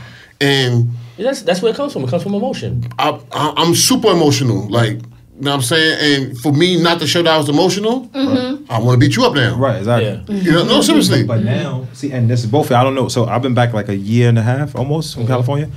[0.43, 2.05] And That's that's where it comes from.
[2.05, 2.87] It comes from emotion.
[2.99, 4.69] I, I, I'm super emotional.
[4.69, 5.01] Like,
[5.39, 6.27] you know what I'm saying?
[6.29, 9.25] And for me not to show that I was emotional, I want to beat you
[9.25, 9.57] up now.
[9.57, 10.35] Right, exactly.
[10.37, 10.43] Yeah.
[10.43, 11.23] You know, no, seriously.
[11.25, 12.71] But now, see, and this is both.
[12.73, 13.09] I don't know.
[13.09, 15.21] So I've been back like a year and a half almost Mm-hmm.
[15.21, 15.71] from California,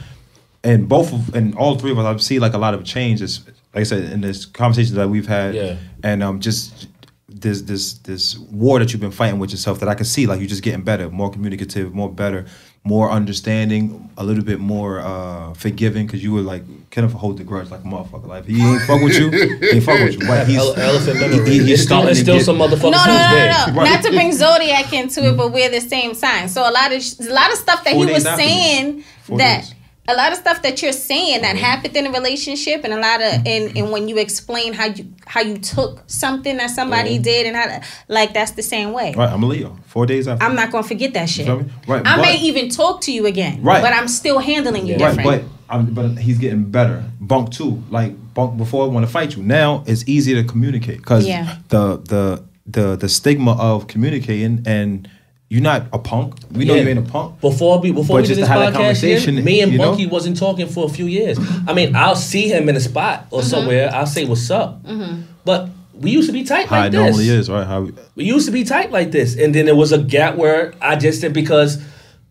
[0.64, 3.42] and both of and all three of us, I see like a lot of changes.
[3.74, 5.78] Like I said, in this conversations that we've had, Yeah.
[6.04, 6.88] and um, just
[7.30, 10.40] this this this war that you've been fighting with yourself that I can see like
[10.40, 12.46] you're just getting better, more communicative, more better,
[12.84, 17.38] more understanding, a little bit more uh forgiving because you were like kind of hold
[17.38, 18.28] the grudge like a motherfucker.
[18.28, 20.28] Like if he ain't fuck with you, he ain't fuck with you.
[20.28, 21.50] But he's elephant memory.
[21.50, 23.30] he- he's still, it's still get- some motherfuckers no, no, no,
[23.68, 23.80] no, no.
[23.80, 23.90] Right.
[23.92, 26.50] Not to bring zodiac into it, but we're the same sign.
[26.50, 28.50] So a lot of a lot of stuff that Four he was days after me.
[28.50, 29.04] saying
[29.38, 29.62] that.
[29.62, 29.74] days.
[30.08, 31.64] A lot of stuff that you're saying that mm-hmm.
[31.64, 35.14] happened in a relationship, and a lot of and, and when you explain how you
[35.28, 37.24] how you took something that somebody mm-hmm.
[37.24, 39.14] did, and how like that's the same way.
[39.16, 39.30] right.
[39.30, 39.78] I'm a Leo.
[39.86, 40.44] Four days after.
[40.44, 41.48] I'm not gonna forget that shit.
[41.48, 41.72] me?
[41.88, 43.82] Right, I may even talk to you again, Right.
[43.82, 45.24] but I'm still handling you Right, different.
[45.70, 47.04] but I'm, but he's getting better.
[47.20, 49.44] Bunk two, like bunk before I want to fight you.
[49.44, 51.58] Now it's easier to communicate because Yeah.
[51.70, 55.10] the the the the stigma of communicating and
[55.52, 56.36] you're not a punk.
[56.54, 56.84] We know Yeah.
[56.84, 57.42] you ain't a punk.
[57.42, 59.74] Before we before But we just did this to have podcast, conversation, here, me and
[59.74, 59.98] you know?
[60.10, 61.38] Wasn't talking for a few years.
[61.68, 63.50] I mean, I'll see him in a spot or uh-huh.
[63.50, 63.92] somewhere.
[63.94, 65.24] I'll say what's up, mm-hmm.
[65.44, 67.00] but we used to be tight How like it this.
[67.02, 67.68] normally is, right?
[67.68, 70.38] How we, We used to be tight like this, and then there was a gap
[70.38, 71.84] where I just did because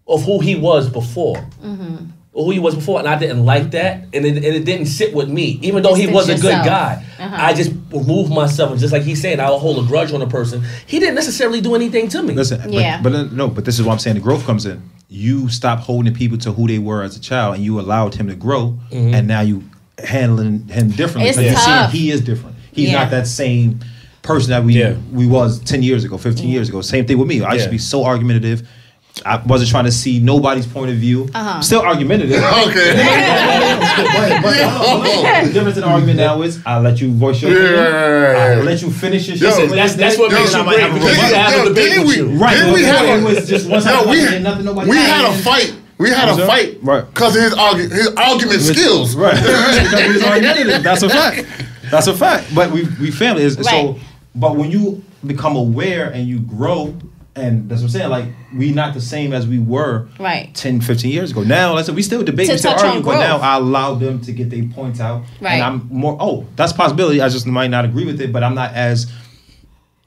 [0.09, 1.47] of who he was before.
[1.63, 2.07] Or
[2.45, 5.15] who he was before, and I didn't like that, and it, and it didn't sit
[5.15, 5.59] with me.
[5.63, 6.67] Even though he Distance was a good yourself.
[6.67, 7.37] guy, uh-huh.
[7.39, 10.27] I just removed myself, and just like he's saying, I'll hold a grudge on a
[10.27, 10.63] person.
[10.87, 12.35] He didn't necessarily do anything to me.
[12.35, 13.01] listen, Yeah.
[13.03, 14.17] but, but uh, no, but this is what I'm saying.
[14.17, 14.83] The growth comes in.
[15.09, 18.29] You stop holding people to who they were as a child, and you allowed him
[18.29, 19.15] to grow, mm-hmm.
[19.15, 19.65] and now you
[19.99, 21.29] handling him differently.
[21.29, 22.57] It's because you're seeing he is different.
[22.73, 23.03] He's Yeah.
[23.03, 23.81] not that same
[24.23, 24.95] person that we Yeah.
[25.13, 26.53] we was ten years ago, fifteen mm-hmm.
[26.53, 26.81] years ago.
[26.81, 27.43] Same thing with me.
[27.43, 28.67] I used to be so argumentative.
[29.27, 31.29] I wasn't trying to see nobody's point of view.
[31.35, 31.61] Uh-huh.
[31.61, 32.43] Still argumentative.
[32.71, 32.93] Okay.
[34.13, 37.51] but, but no, the difference in the argument now is I let you voice your
[37.53, 37.75] opinion.
[37.75, 38.57] Yeah.
[38.61, 39.71] I let you finish your Yo, shit.
[39.71, 41.39] that's that's what Yo, makes so you might great have a because you rebuttal.
[41.39, 42.29] have a debate with we- you.
[42.39, 42.55] Right.
[42.57, 44.09] Didn't we before have a- was just one Yo, time.
[44.09, 45.75] we, ain't nothing nobody we had a fight.
[45.99, 46.49] We had a What's up?
[46.49, 47.05] fight Right.
[47.07, 49.15] because of his, argu- his argument skills.
[49.17, 49.35] Right.
[49.41, 50.79] Because we.
[50.83, 51.47] That's a fact.
[51.91, 52.55] That's a fact.
[52.55, 53.67] But we we family is Right.
[53.67, 53.99] so.
[54.35, 56.97] But when you become aware and you grow,
[57.41, 58.11] and that's what I'm saying.
[58.11, 60.55] Like we not the same as we were Right.
[60.55, 61.43] 10, 15 years ago.
[61.43, 63.39] Now, let's say we still debate, To we still argue, but now.
[63.39, 65.23] I allow them to get their points out.
[65.41, 65.55] Right.
[65.55, 66.17] And I'm more.
[66.21, 67.21] Oh, that's a possibility.
[67.21, 69.11] I just might not agree with it, but I'm not as.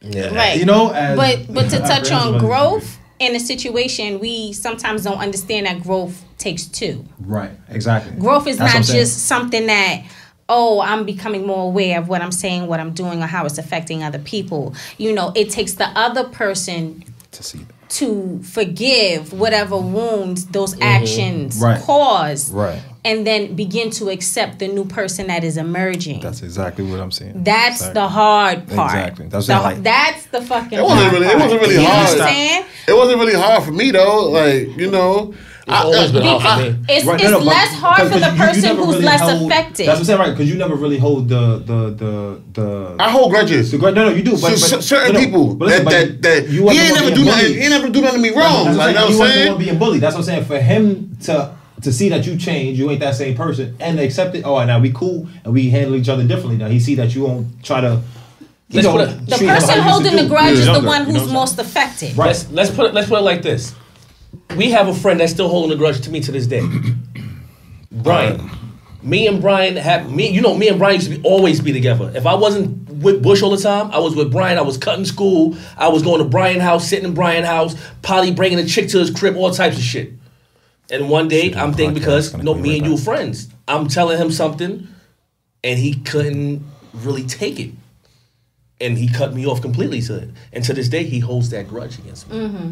[0.01, 0.33] Yeah.
[0.33, 0.59] Right.
[0.59, 5.19] You know, as but but to touch on growth in a situation, we sometimes don't
[5.19, 7.05] understand that growth takes two.
[7.19, 7.51] Right.
[7.69, 8.19] Exactly.
[8.19, 10.03] Growth is That's not just something that
[10.49, 13.57] oh i'm becoming more aware of what i'm saying what i'm doing or how it's
[13.57, 17.89] affecting other people you know it takes the other person To see that.
[17.99, 20.83] to forgive whatever wounds those mm-hmm.
[20.83, 21.81] actions Right.
[21.81, 22.79] cause Right.
[23.03, 27.11] and then begin to accept the new person that is emerging That's exactly what I'm
[27.11, 27.43] saying.
[27.43, 27.93] that's Exactly.
[28.01, 29.27] the hard part Exactly.
[29.27, 31.87] That's The- like- that's the fucking It wasn't hard really- it wasn't really you know
[31.89, 32.09] hard.
[32.09, 34.29] what i'm saying It wasn't really hard for me though.
[34.29, 35.33] Like you know,
[35.65, 36.77] It's ah, always been ah, hard for me.
[36.77, 38.95] Ah, it's, Right, it's no, no, less hard for the you- you person never who's
[38.95, 40.31] really less hold- affected That's what I'm saying, right?
[40.31, 42.95] Because you never really hold the the the the.
[42.99, 43.71] I hold grudges.
[43.71, 44.31] the gra- no, no, you do.
[44.31, 46.67] But, C- but c- certain no, no, people but listen, that but that that you
[46.69, 47.43] he ain't the never do nothing.
[47.45, 47.55] bullied.
[47.55, 48.65] He ain't never do nothing to me That's wrong.
[48.65, 49.07] what Like I'm saying.
[49.07, 49.51] what You I'm wasn't saying.
[49.53, 50.01] one being bullied.
[50.01, 50.45] That's what I'm saying.
[50.45, 54.35] For him to to see that you change, you ain't that same person, and accept
[54.35, 54.43] it.
[54.45, 56.57] Oh, now we cool and we handle each other differently.
[56.57, 58.01] Now he see that you won't try to.
[58.69, 60.65] You know, put it- the treat person you used to holding the grudge You're is
[60.65, 62.27] the younger, one you know who's most affected Right.
[62.27, 63.75] Let's let's put it let's put it like this.
[64.55, 66.61] We have a friend that's still holding a grudge to me to this day.
[67.91, 68.49] Brian.
[69.01, 70.29] Me and Brian have me.
[70.29, 72.11] You know, me and Brian used to be always be together.
[72.15, 74.57] If I wasn't with Bush all the time, I was with Brian.
[74.57, 75.57] I was cutting school.
[75.77, 78.99] I was going to Brian house, sitting in Brian house, probably bringing a chick to
[78.99, 80.13] his crib, all types of shit.
[80.89, 83.03] And one day, Shit, I'm thinking because gonna no, be me right and you back.
[83.05, 83.49] friends.
[83.67, 84.87] I'm telling him something,
[85.63, 87.71] and he couldn't really take it,
[88.79, 90.29] and he cut me off completely to it.
[90.53, 92.37] And to this day, he holds that grudge against me.
[92.37, 92.71] Mm-hmm.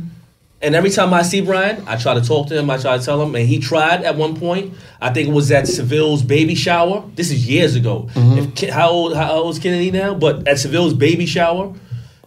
[0.63, 2.69] And every time I see Brian, I try to talk to him.
[2.69, 4.75] I try to tell him, and he tried at one point.
[5.01, 7.03] I think it was at Seville's baby shower.
[7.15, 8.07] This is years ago.
[8.13, 8.63] Mm-hmm.
[8.63, 9.15] If, how old?
[9.15, 10.13] How old is Kennedy now?
[10.13, 11.73] But at Seville's baby shower,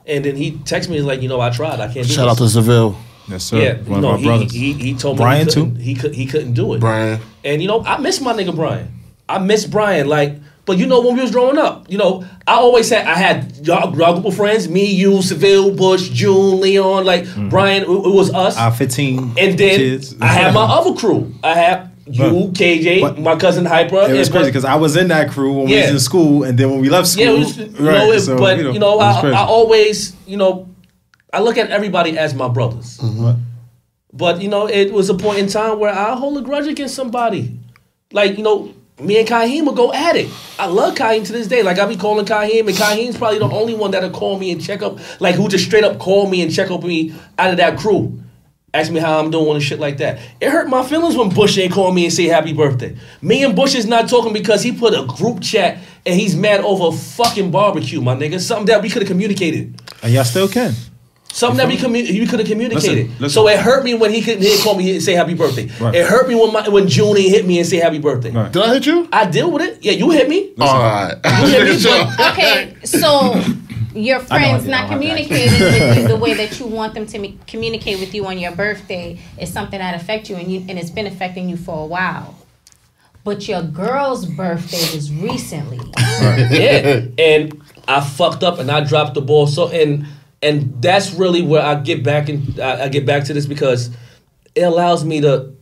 [0.07, 1.79] and then he texted me he's like, you know, I tried.
[1.79, 2.09] I can't do it.
[2.09, 2.55] Shout out this.
[2.55, 2.97] to Seville,
[3.29, 3.57] Yes, sir.
[3.59, 4.53] Yeah, One no, of our he, brothers.
[4.53, 5.67] he he told me Brian, he too?
[5.75, 6.81] He could he couldn't do it.
[6.81, 7.21] Brian.
[7.45, 8.89] And you know, I miss my nigga Brian.
[9.29, 10.09] I miss Brian.
[10.09, 13.15] Like, but you know, when we was growing up, you know, I always had I
[13.15, 17.49] had y'all, y'all group of friends, me, you, Seville, Bush, June, Leon, like mm-hmm.
[17.51, 17.83] Brian.
[17.83, 18.57] It, it was us.
[18.57, 20.17] Our 15 and then kids.
[20.21, 21.35] I had my other crew.
[21.43, 24.11] I have you, But- KJ, but- my cousin Hyper.
[24.11, 26.59] It was crazy because I was in that crew when we was in school, and
[26.59, 28.97] then when we left school, yeah, it was, you know, it- but you know, it
[28.97, 29.31] was I.
[29.31, 30.69] I always, you know,
[31.33, 32.99] I look at everybody as my brothers.
[32.99, 33.25] Mm-hmm.
[33.25, 33.37] Right.
[34.13, 36.95] But you know, it was a point in time where I hold a grudge against
[36.95, 37.59] somebody.
[38.13, 40.31] Like you know, me and Kaheem will go at it.
[40.59, 41.63] I love Kaheem to this day.
[41.63, 44.63] Like I be calling Kaheem, and Kaheem's probably the only one that'll call me and
[44.63, 44.99] check up.
[45.21, 48.21] Like who just straight up call me and check up me out of that crew.
[48.73, 50.19] Ask me how I'm doing and shit like that.
[50.41, 52.97] It hurt my feelings when Bush ain't call me and say happy birthday.
[53.23, 56.61] Me and Bush is not talking because he put a group chat and he's mad
[56.61, 58.41] over a fucking barbecue, my nigga.
[58.41, 59.81] Something that we could have communicated.
[60.03, 60.73] and y'all still can.
[61.35, 63.09] Something that we commu- you could have communicated.
[63.09, 63.29] Listen, listen.
[63.31, 65.69] So it hurt me when he couldn't he call me and say happy birthday.
[65.81, 65.93] Right.
[65.93, 68.31] It hurt me when my, when June ain't hit me and say happy birthday.
[68.31, 68.53] Right.
[68.53, 69.09] Did I hit you?
[69.13, 69.85] I deal with it.
[69.85, 70.53] Yeah, you hit me.
[70.61, 71.17] All right.
[71.25, 71.83] hit me,
[72.17, 73.35] but- okay so
[73.95, 76.95] your friends not I don't have to communicating with you the way that you want
[76.95, 80.51] them to me- communicate with you on your birthday is something that affects you and
[80.51, 82.37] you and it's been affecting you for a while
[83.25, 89.21] but your girl's birthday was recently yeah, and I fucked up and I dropped the
[89.21, 89.47] ball.
[89.47, 90.07] So and
[90.45, 93.91] and that's really where I get back and I, I get back to this because
[94.55, 95.53] it allows me to.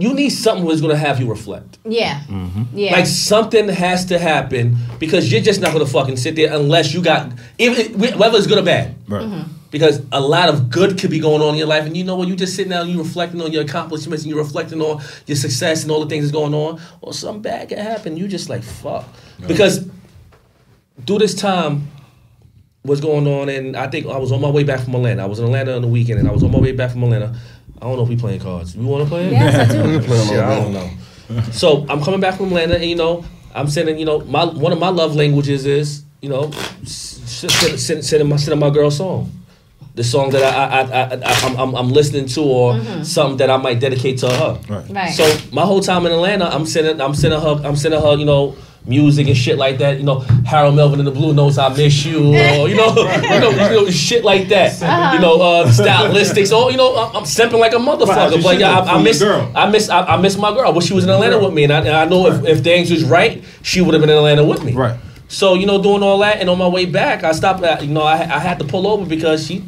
[0.00, 1.78] You need something that's gonna have you reflect.
[1.84, 2.62] yeah mm-hmm.
[2.72, 6.94] yeah Like something has to happen because you're just not gonna fucking sit there unless
[6.94, 8.94] you got even whether it's good or bad.
[9.08, 9.24] Right.
[9.24, 9.52] Mm-hmm.
[9.70, 12.16] Because a lot of good could be going on in your life, and you know
[12.16, 12.26] what?
[12.26, 15.36] You just sitting down, and you reflecting on your accomplishments, and you're reflecting on your
[15.36, 18.16] success and all the things that's going on, or something bad can happen.
[18.16, 19.04] You just like fuck.
[19.46, 19.86] Because
[21.06, 21.88] through this time,
[22.88, 25.22] what's going on, and I think I was on my way back from Atlanta.
[25.22, 27.04] I was in Atlanta on the weekend, and I was on my way back from
[27.04, 27.38] Atlanta.
[27.80, 28.74] I don't know if we playing cards.
[28.74, 29.32] You want to play it?
[29.32, 30.90] yes i do Shit, I don't know.
[31.52, 33.24] So I'm coming back from Atlanta, and you know,
[33.54, 36.50] I'm sending, you know, my one of my love languages is, you know,
[36.82, 39.30] s- s- send- send- sending my sending my girl song,
[39.94, 43.02] the song that I I, I, I I'm, I'm I'm listening to, or mm-hmm.
[43.02, 44.60] something that I might dedicate to her.
[44.68, 44.90] Right.
[44.90, 48.14] right So my whole time in Atlanta, I'm sending I'm sending her I'm sending her,
[48.16, 48.56] you know.
[48.86, 50.20] Music and shit like that, you know.
[50.46, 53.56] Harold Melvin and the Blue Notes, I miss you, or you know, you know, you
[53.56, 54.72] know, shit like that.
[55.14, 58.36] You know, uh, stylistics, or you know, I'm, I'm simping like a motherfucker.
[58.36, 59.50] you but yeah, I, I miss, girl.
[59.54, 60.72] I miss, I, I miss my girl.
[60.72, 62.90] But she was in Atlanta with me, and I, and I know if, if things
[62.90, 64.72] was right, she would have been in Atlanta with me.
[64.72, 64.98] Right.
[65.28, 67.62] So you know, doing all that, and on my way back, I stopped.
[67.62, 69.64] At, you know, I, I had to pull over because she,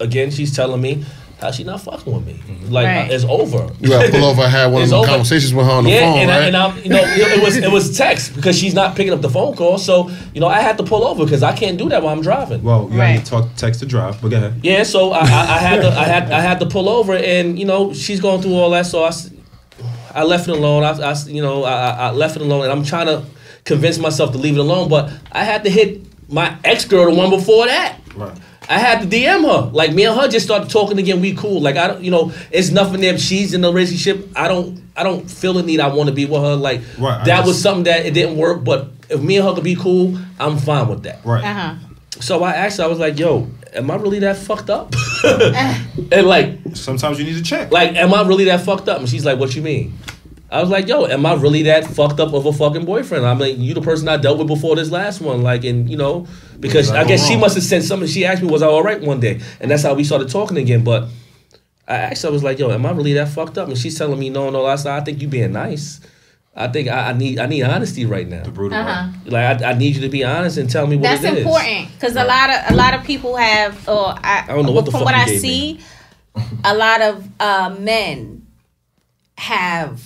[0.00, 1.04] again, she's telling me
[1.40, 2.40] how she not fucking with me.
[2.68, 3.10] Like Right.
[3.10, 3.70] it's over.
[3.80, 4.42] You got to pull over.
[4.42, 5.08] I had one of It's them over.
[5.08, 6.42] conversations with her on the yeah, phone, and, right?
[6.42, 9.12] I, and I'm, you know, it, it was it was text because she's not picking
[9.12, 9.76] up the phone call.
[9.78, 12.22] So you know, I had to pull over because I can't do that while I'm
[12.22, 12.62] driving.
[12.62, 13.16] Well, you Right.
[13.16, 13.24] right.
[13.24, 14.60] to talk text to drive, but go ahead.
[14.62, 17.58] Yeah, so I, I, I had to I had I had to pull over, and
[17.58, 18.86] you know she's going through all that.
[18.86, 19.12] So I,
[20.14, 20.84] I left it alone.
[20.84, 23.24] I, I s- you know I, I I left it alone, and I'm trying to
[23.64, 24.88] convince myself to leave it alone.
[24.88, 27.98] But I had to hit my ex girl, the one before that.
[28.14, 28.36] Right.
[28.68, 29.70] I had to DM her.
[29.70, 31.20] Like me and her just started talking again.
[31.20, 31.60] We cool.
[31.60, 33.16] Like I don't, you know, it's nothing there.
[33.18, 34.28] She's in a relationship.
[34.36, 35.80] I don't, I don't feel the need.
[35.80, 36.56] I want to be with her.
[36.56, 38.64] Like Right, that was something that it didn't work.
[38.64, 41.24] But if me and her could be cool, I'm fine with that.
[41.24, 41.44] Right.
[41.44, 41.74] uh-huh
[42.20, 44.94] So I asked her, I was like, yo, am I really that fucked up?
[45.24, 47.70] and like, Sometimes you need to check.
[47.70, 49.00] like, am I really that fucked up?
[49.00, 49.98] And she's like, what you mean?
[50.54, 53.26] I was like, yo, am I really that fucked up of a fucking boyfriend?
[53.26, 55.96] I'm like, you the person I dealt with before this last one, like, and you
[55.96, 56.26] know,
[56.60, 58.08] because I I guess she must have said something.
[58.08, 60.56] She asked me, was I all right one day, and that's how we started talking
[60.56, 60.84] again.
[60.84, 61.08] But
[61.88, 63.68] I actually was like, yo, am I really that fucked up?
[63.68, 64.64] And she's telling me, no, no.
[64.64, 66.00] I said, I think you being nice.
[66.56, 68.44] I think I, I need, I need honesty right now.
[68.44, 69.10] the brutal Uh-huh.
[69.10, 69.26] part.
[69.32, 71.44] Like, I, I need you to be honest and tell me what That's it is.
[71.44, 74.70] important because a lot of a lot of people have, or I, I don't know
[74.70, 75.80] what the from fuck what you I gave see,
[76.64, 78.46] a lot of uh, men
[79.38, 80.00] have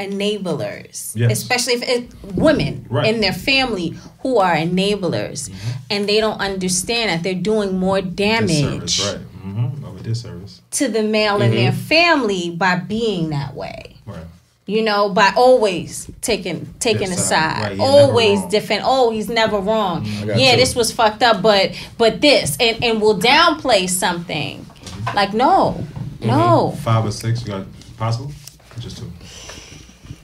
[0.00, 1.30] enablers, Yes.
[1.32, 3.06] especially if it, women Right.
[3.12, 5.70] in their family who are enablers, Mm-hmm.
[5.90, 9.18] and they don't understand that they're doing more damage right?
[9.46, 9.98] Mm-hmm.
[10.02, 10.60] Disservice.
[10.72, 11.80] to the male in their Mm-hmm.
[11.80, 13.96] family by being that way.
[14.04, 14.24] Right.
[14.66, 18.82] You know, by always taking taking a side, right, always defend.
[18.84, 20.04] Oh, he's never wrong.
[20.04, 20.28] Mm-hmm.
[20.38, 20.56] Yeah, you.
[20.56, 24.66] this was fucked up, but but this and and will downplay something.
[25.14, 25.84] Like no,
[26.20, 26.26] Mm-hmm.
[26.28, 27.66] no, Five or six, you got
[27.98, 28.30] possible?
[28.78, 29.10] Just two.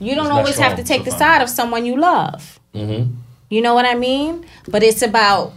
[0.01, 2.59] You don't It's always have to strong, take the side of someone you love.
[2.73, 3.13] Mm-hmm.
[3.49, 4.45] You know what I mean?
[4.67, 5.53] But it's about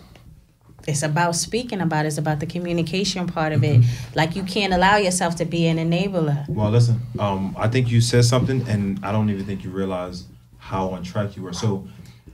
[0.86, 2.08] it's about speaking about it.
[2.08, 3.80] it's about the communication part of it.
[3.80, 4.14] Mm-hmm.
[4.18, 6.46] Like you can't allow yourself to be an enabler.
[6.48, 7.00] Well, listen.
[7.18, 10.24] Um, I think you said something, and I don't even think you realize
[10.58, 11.54] how on track you were.
[11.54, 11.86] So,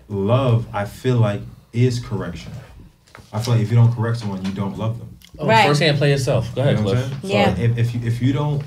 [0.09, 1.42] love, I feel like,
[1.73, 2.51] is correction.
[3.33, 5.16] I feel like if you don't correct someone, you don't love them.
[5.38, 5.68] Oh, Right.
[5.68, 6.53] First hand, play yourself.
[6.55, 7.23] Go You ahead, know what I'm Cliff.
[7.23, 7.33] saying?
[7.33, 7.55] Yeah.
[7.55, 8.62] So if, if you if you don't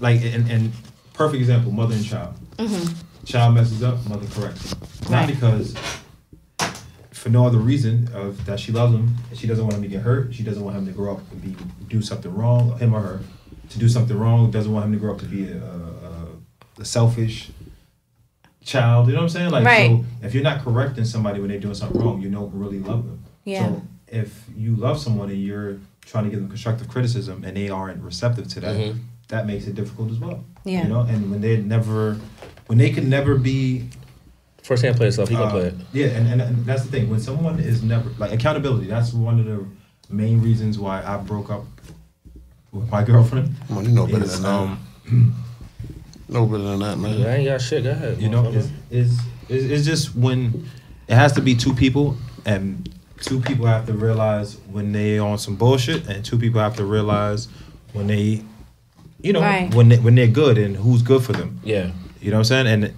[0.00, 0.72] like, and, and
[1.12, 2.34] perfect example, mother and child.
[3.24, 4.74] Child messes up, mother corrects.
[4.74, 5.12] Not Mm-hmm.
[5.12, 5.26] Right.
[5.28, 5.74] because
[7.12, 9.14] for no other reason of that she loves him.
[9.34, 10.34] She doesn't want him to get hurt.
[10.34, 11.56] She doesn't want him to grow up and be
[11.88, 12.78] do something wrong.
[12.78, 13.20] Him or her
[13.70, 14.50] to do something wrong.
[14.50, 17.50] Doesn't want him to grow up to be a, a, a selfish
[18.64, 19.06] child.
[19.08, 19.50] You know what I'm saying?
[19.50, 19.90] Like Right.
[19.90, 23.04] so, if you're not correcting somebody when they're doing something wrong, you don't really love
[23.06, 23.22] them.
[23.44, 23.66] Yeah.
[23.68, 27.68] So if you love someone and you're trying to give them constructive criticism and they
[27.68, 28.98] aren't receptive to that, Mhm.
[29.28, 30.44] that makes it difficult as well.
[30.64, 30.82] Yeah.
[30.84, 32.18] You know, and when they never,
[32.70, 33.88] when they can never be
[34.62, 35.28] First hand, play yourself.
[35.28, 35.74] He gonna uh, play it.
[35.92, 37.10] Yeah, and, and, and that's the thing.
[37.10, 39.66] When someone is never like accountability, that's one of the
[40.08, 41.64] main reasons why I broke up
[42.70, 43.56] with my girlfriend.
[43.66, 44.48] Come on, you know better is, than that.
[45.10, 45.34] um,
[46.28, 47.26] No better than that, man.
[47.26, 47.82] I ain't got shit.
[47.82, 48.20] Go ahead.
[48.22, 48.70] you know, motherfucker.
[48.92, 50.68] is is is it's just when
[51.08, 52.88] it has to be two people, and
[53.20, 56.84] two people have to realize when they on some bullshit, and two people have to
[56.84, 57.48] realize
[57.94, 58.44] when they,
[59.22, 59.74] you know, Right.
[59.74, 61.58] when they, when they're good and who's good for them.
[61.64, 61.90] yeah.
[62.20, 62.66] You know what I'm saying?
[62.66, 62.94] And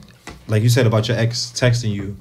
[0.48, 2.16] like you said about your ex texting you,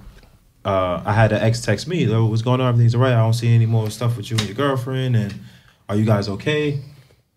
[0.63, 2.69] uh, I had an ex text me, "Oh, what's going on?
[2.69, 3.13] Everything's all right.
[3.13, 5.15] I don't see any more stuff with you and your girlfriend.
[5.15, 5.33] And
[5.89, 6.79] are you guys okay?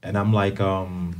[0.02, 1.16] And I'm like, um,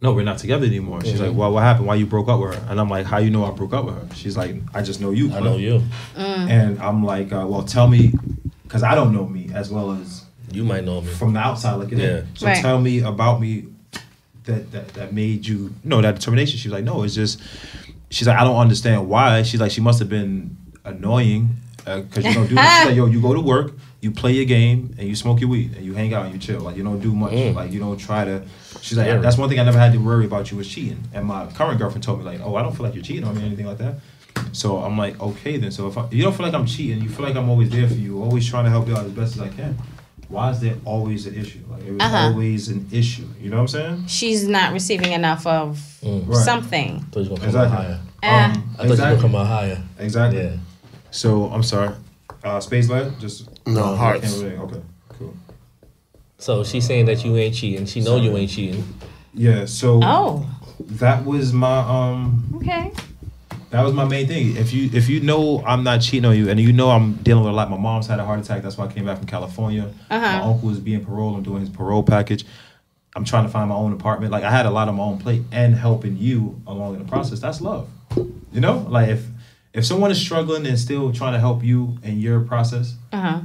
[0.00, 1.04] no, we're not together anymore.
[1.04, 1.86] She's like, well, what happened?
[1.86, 2.66] Why you broke up with her?
[2.70, 4.14] And I'm like, how you know I broke up with her?
[4.14, 5.26] She's like, I just know you.
[5.28, 5.82] I Cliff." know you.
[6.16, 8.14] And I'm like, uh, well, tell me,
[8.62, 11.08] because I don't know me as well as You might know me.
[11.08, 12.20] from the outside looking Yeah.
[12.20, 12.28] in.
[12.34, 12.62] So Right.
[12.62, 13.66] tell me about me
[14.50, 16.58] that, that that made you no that determination.
[16.58, 17.40] She was like, no, it's just.
[18.12, 19.42] She's like, I don't understand why.
[19.42, 21.50] She's like, she must have been annoying
[21.84, 22.56] because you don't do.
[22.56, 25.48] She's like, yo, you go to work, you play your game, and you smoke your
[25.48, 26.60] weed, and you hang out and you chill.
[26.60, 27.32] Like you don't do much.
[27.32, 27.54] Mm.
[27.54, 28.42] Like you don't try to.
[28.80, 31.00] She's like, that's one thing I never had to worry about you was cheating.
[31.14, 33.36] And my current girlfriend told me like, oh, I don't feel like you're cheating on
[33.36, 34.00] me or anything like that.
[34.52, 35.70] So I'm like, okay then.
[35.70, 37.86] So if I, you don't feel like I'm cheating, you feel like I'm always there
[37.86, 39.78] for you, always trying to help you out as best as I can.
[40.30, 41.58] Why is there always an issue?
[41.70, 42.16] Like it was Uh-huh.
[42.28, 43.26] always an issue.
[43.40, 44.04] You know what I'm saying?
[44.06, 46.26] She's not receiving enough of Mm.
[46.28, 46.36] Right.
[46.44, 46.90] something.
[46.96, 47.76] I thought you was gonna come Exactly.
[47.76, 48.00] out higher.
[48.22, 49.16] Uh, I thought you was exactly.
[49.16, 49.82] gonna come out higher.
[49.98, 50.40] Exactly.
[50.42, 50.56] Yeah.
[51.10, 51.90] So I'm sorry.
[52.44, 54.30] Uh, space lad, just No, uh, hearts.
[54.32, 54.80] can't really- Okay,
[55.18, 55.34] cool.
[56.38, 57.84] So she's saying that you ain't cheating.
[57.86, 58.84] She know you ain't cheating.
[59.34, 59.64] Yeah.
[59.66, 60.46] So Oh,
[60.78, 62.92] that was my um okay.
[63.70, 64.56] That was my main thing.
[64.56, 67.44] If you if you know I'm not cheating on you and you know I'm dealing
[67.44, 67.70] with a lot.
[67.70, 68.62] My mom's had a heart attack.
[68.62, 69.92] That's why I came back from California.
[70.10, 70.20] Uh-huh.
[70.20, 71.36] My uncle is being paroled.
[71.36, 72.44] I'm doing his parole package.
[73.16, 74.32] I'm trying to find my own apartment.
[74.32, 77.08] Like I had a lot on my own plate and helping you along in the
[77.08, 77.40] process.
[77.40, 77.88] That's love.
[78.16, 79.26] You know, like if
[79.72, 83.40] if someone is struggling and still trying to help you in your process, Uh huh.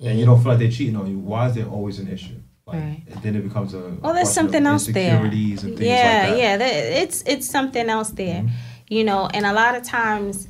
[0.00, 2.34] and you don't feel like they're cheating on you, why is there always an issue?
[2.66, 3.02] Like, Right.
[3.08, 3.80] and then it becomes a.
[4.02, 5.22] Well, there's something else there.
[5.22, 6.28] And things yeah, like that.
[6.30, 6.38] Mm-hmm.
[6.38, 6.56] yeah.
[6.56, 8.44] that- It's it's something else there,
[8.88, 9.28] you know.
[9.32, 10.48] And a lot of times,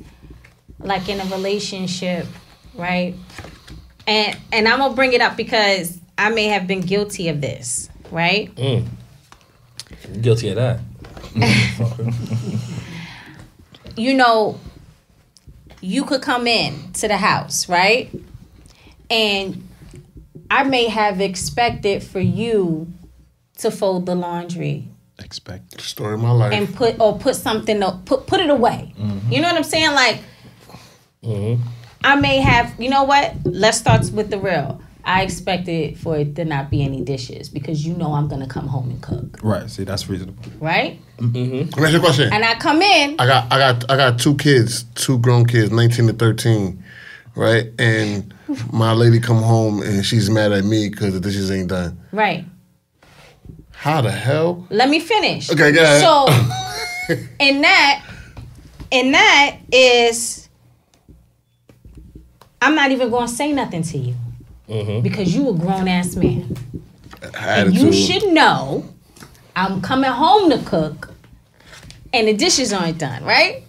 [0.79, 2.25] like in a relationship,
[2.75, 3.15] right?
[4.05, 7.89] And and I'm gonna bring it up because I may have been guilty of this,
[8.11, 8.53] right?
[8.55, 8.87] Mm.
[10.21, 10.79] Guilty of that.
[13.97, 14.59] You know,
[15.81, 18.11] you could come in to the house, right?
[19.09, 19.67] And
[20.51, 22.93] I may have expected for you
[23.57, 24.87] to fold the laundry
[25.23, 25.81] Expect.
[25.81, 26.53] Story of my life.
[26.53, 28.93] and put or put something up, put put it away.
[29.29, 29.93] You know what I'm saying?
[29.93, 30.19] Like
[31.23, 31.59] Mhm.
[32.03, 33.33] I may have, you know what?
[33.43, 34.79] Let's start with the real.
[35.03, 38.67] I expected for it to not be any dishes because you know I'm gonna come
[38.67, 39.69] home and cook, Right.
[39.69, 40.43] See, that's reasonable.
[40.59, 40.99] right?
[41.19, 42.31] Let me ask you a question.
[42.31, 45.71] And I come in, I got I got I got two kids, two grown kids,
[45.71, 46.83] nineteen to thirteen,
[47.35, 47.67] right?
[47.79, 48.33] And
[48.71, 51.97] my lady come home and she's mad at me because the dishes ain't done.
[52.11, 52.45] right?
[53.87, 54.67] How the hell?
[54.69, 55.49] Let me finish.
[55.49, 56.01] Okay, go ahead.
[56.01, 56.27] So,
[57.39, 58.05] and that,
[58.91, 60.49] and that is,
[62.61, 64.15] I'm not even going to say nothing to you
[64.67, 65.01] mm-hmm.
[65.03, 66.57] because you a grown ass man.
[67.33, 68.93] And you should know
[69.55, 71.13] I'm coming home to cook
[72.11, 73.63] and the dishes aren't done, right?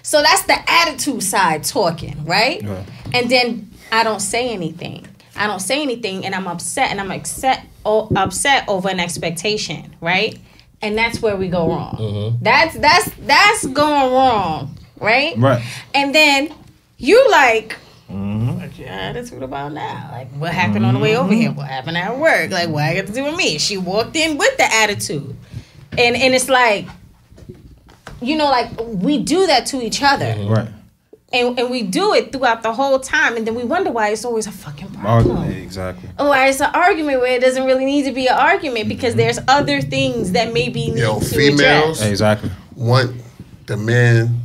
[0.00, 2.62] So that's the attitude side talking, right?
[2.62, 2.86] Right.
[3.12, 5.06] And then I don't say anything.
[5.38, 9.94] I don't say anything and I'm upset and I'm upset, o- upset over an expectation,
[10.00, 10.38] right?
[10.82, 11.96] And that's where we go wrong.
[11.96, 12.42] Mm-hmm.
[12.44, 15.36] That's that's that's going wrong, right?
[15.36, 15.64] Right.
[15.94, 16.54] And then
[16.98, 17.76] you like,
[18.08, 20.08] what's your attitude about now?
[20.12, 21.50] Like, what happened on the way over here?
[21.52, 22.50] What happened at work?
[22.50, 23.58] Like, what I got to do with me?
[23.58, 25.36] She walked in with the attitude,
[25.96, 26.86] and and it's like,
[28.20, 30.68] you know, like we do that to each other, Right.
[31.32, 34.24] And and we do it throughout the whole time, and then we wonder why it's
[34.24, 35.36] always a fucking problem.
[35.36, 35.62] Argument.
[35.62, 36.08] Exactly.
[36.18, 39.10] Oh, why it's an argument where it doesn't really need to be an argument because
[39.10, 39.20] mm-hmm.
[39.20, 42.10] there's other things that maybe need Yo, to females- address.
[42.10, 42.50] Exactly.
[42.74, 43.14] want
[43.66, 44.40] the man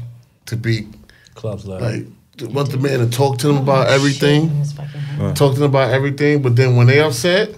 [0.47, 0.87] to be
[1.35, 4.49] Clubs like, like want the man to talk to them about everything.
[4.49, 5.35] Shit, it's fucking hot.
[5.35, 7.55] Talk to them about everything, but then when they upset,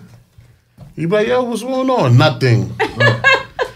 [0.96, 2.18] you be like, yo, what's going on?
[2.18, 2.74] Nothing.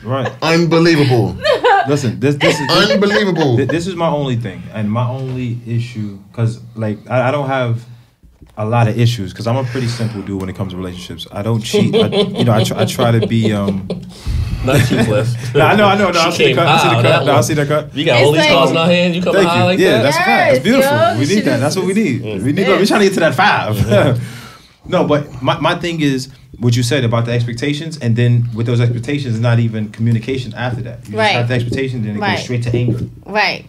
[0.04, 0.32] Right.
[0.42, 1.38] Unbelievable.
[1.90, 3.58] Listen, this this is Unbelievable.
[3.58, 7.48] Th- this is my only thing and my only issue because like I, I don't
[7.48, 7.84] have
[8.58, 11.26] a lot of issues because i'm a pretty simple dude when it comes to relationships
[11.32, 13.88] i don't cheat I, you know I, try, I try to be um
[14.66, 15.56] not you, Cliff.
[15.56, 17.08] no, i know i know no, i She see the cut i see high the
[17.10, 18.86] cut no, i see the cut You got It's all these like- cars in our
[18.88, 19.16] hand.
[19.16, 19.64] You coming Thank high you.
[19.66, 20.04] like yeah, that?
[20.04, 20.56] that's a fact.
[20.56, 20.98] It's beautiful.
[20.98, 21.54] yo, we shit need that.
[21.56, 22.22] is- That's what we need.
[22.44, 22.68] We need.
[22.68, 24.20] We're trying to get to that five.
[24.90, 26.28] no, but my, my thing is
[26.60, 30.82] what you said about the expectations, and then with those expectations, not even communication after
[30.84, 31.08] that.
[31.08, 31.26] You Right.
[31.28, 32.36] just have the expectations, then it Right.
[32.36, 33.00] goes straight to anger.
[33.26, 33.66] Right.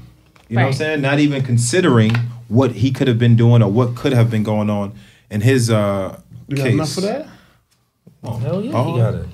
[0.49, 1.01] You know what I'm saying?
[1.01, 2.13] Not even considering
[2.49, 4.93] what he could have been doing or what could have been going on
[5.31, 6.19] in his uh,
[6.49, 6.65] You case.
[6.65, 7.27] got enough for that?
[8.25, 8.97] Hell yeah, Oh.
[8.97, 9.27] you got it.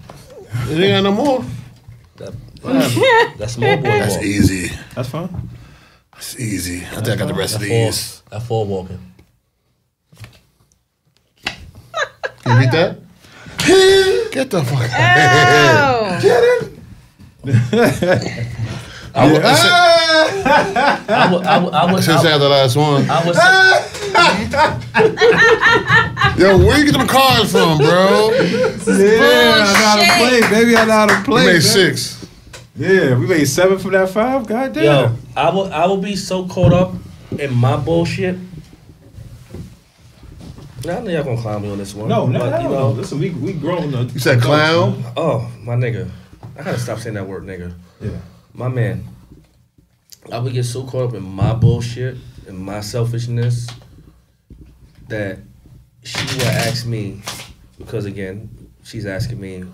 [0.68, 1.44] You ain't got no more.
[2.18, 2.32] That,
[3.38, 4.24] that's small boy That's walk.
[4.24, 4.70] easy.
[4.94, 5.48] That's fine.
[6.12, 6.82] That's easy.
[6.92, 8.22] I think I got the rest of That four, these.
[8.30, 8.98] that four walking.
[11.44, 12.98] Can you beat that?
[14.32, 16.26] Get the fuck out Oh.
[19.18, 19.46] I would, I
[21.32, 23.08] would, I would, I would, Since I I the last one.
[23.08, 23.34] I would
[26.36, 28.30] say, Yo, where you get them cards from, bro?
[28.32, 30.76] Yeah, I know how to play, baby.
[30.76, 31.44] I know how to We play.
[31.46, 31.60] made man.
[31.62, 32.26] six.
[32.76, 34.46] Yeah, we made seven from that five.
[34.46, 34.84] God damn.
[34.84, 36.92] yo, I will, I will be so caught up
[37.38, 38.36] in my bullshit.
[40.86, 42.08] Now I know y'all gonna clown me on this one.
[42.08, 42.70] No, no, but, no, you no.
[42.70, 43.92] know, Listen, we we grown.
[43.92, 45.02] Uh, You said clown?
[45.16, 46.08] Oh, my nigga.
[46.56, 47.74] I gotta stop saying that word, nigga.
[48.00, 48.18] Yeah.
[48.54, 49.04] My man.
[50.32, 52.16] I would get so caught up in my bullshit
[52.46, 53.66] and my selfishness
[55.08, 55.38] that
[56.04, 57.20] she would ask me,
[57.78, 58.48] because again,
[58.84, 59.64] she's asking me,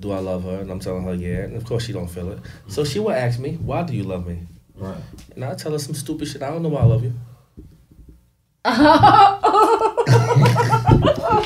[0.00, 0.58] do I love her?
[0.60, 1.44] And I'm telling her, yeah.
[1.44, 2.38] And of course she don't feel it.
[2.66, 4.40] So she would ask me, why do you love me?
[4.76, 4.98] Right.
[5.36, 6.42] And I tell her some stupid shit.
[6.42, 7.14] I don't know why I love you.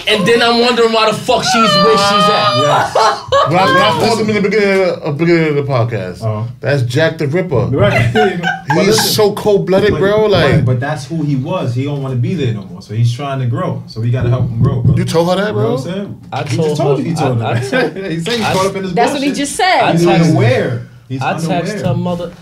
[0.09, 1.53] and then I'm wondering why the fuck she's
[1.85, 2.51] where she's at.
[2.63, 2.97] Yes.
[3.43, 5.73] When I, when I called him in the beginning of the, uh, beginning of the
[5.73, 6.49] podcast, Uh-huh.
[6.61, 7.67] that's Jack the Ripper.
[7.67, 8.13] Right.
[8.73, 10.23] But He's listen, so cold blooded, but- bro.
[10.31, 11.75] right, Like, but that's who he was.
[11.75, 12.81] He don't want to be there no more.
[12.81, 13.83] So he's trying to grow.
[13.89, 14.81] So we got to help him grow.
[14.83, 14.97] Bro.
[14.97, 15.71] you told her that, You know bro?
[15.75, 16.29] what I'm saying?
[16.33, 17.71] I he told just told her- you he told I- I him.
[17.71, 19.81] told- he said he's I- caught up in his That's what he just said.
[19.83, 20.89] I He's text- unaware.
[21.09, 21.85] He's I text unaware.
[21.87, 22.35] her mother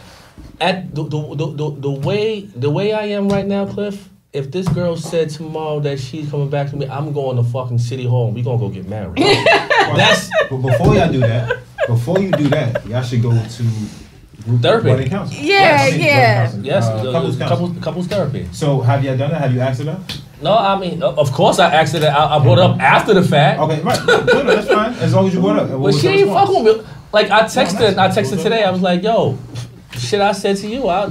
[0.60, 4.08] at the the, the, the the way the way I am right now, Cliff.
[4.32, 7.78] If this girl said tomorrow that she's coming back to me, I'm going to fucking
[7.78, 8.26] city hall.
[8.26, 9.16] and We gonna go get married.
[9.18, 11.58] That's But before y'all do that,
[11.88, 13.62] before you do that, y'all should go to
[14.44, 14.88] group Therapy.
[14.88, 15.44] wedding counseling.
[15.44, 15.52] Yeah,
[15.86, 16.04] Yes, yeah.
[16.04, 16.64] wedding counseling.
[16.64, 17.48] yes, Uh, the- couples counseling.
[17.74, 18.48] couples couples therapy.
[18.52, 19.40] So have you done that?
[19.40, 20.20] Have you asked her that?
[20.40, 22.16] No, I mean, of course I asked her that.
[22.16, 23.98] I, I brought it up after the fact, Okay, right.
[24.06, 24.94] No, no, that's fine.
[24.94, 25.78] As long as you brought it up.
[25.80, 26.48] What but she ain't response?
[26.50, 26.84] fucking with me.
[27.12, 28.16] Like I texted, I nice.
[28.16, 28.62] texted today.
[28.62, 29.36] I was like, "Yo,
[29.98, 31.10] shit, I said to you, I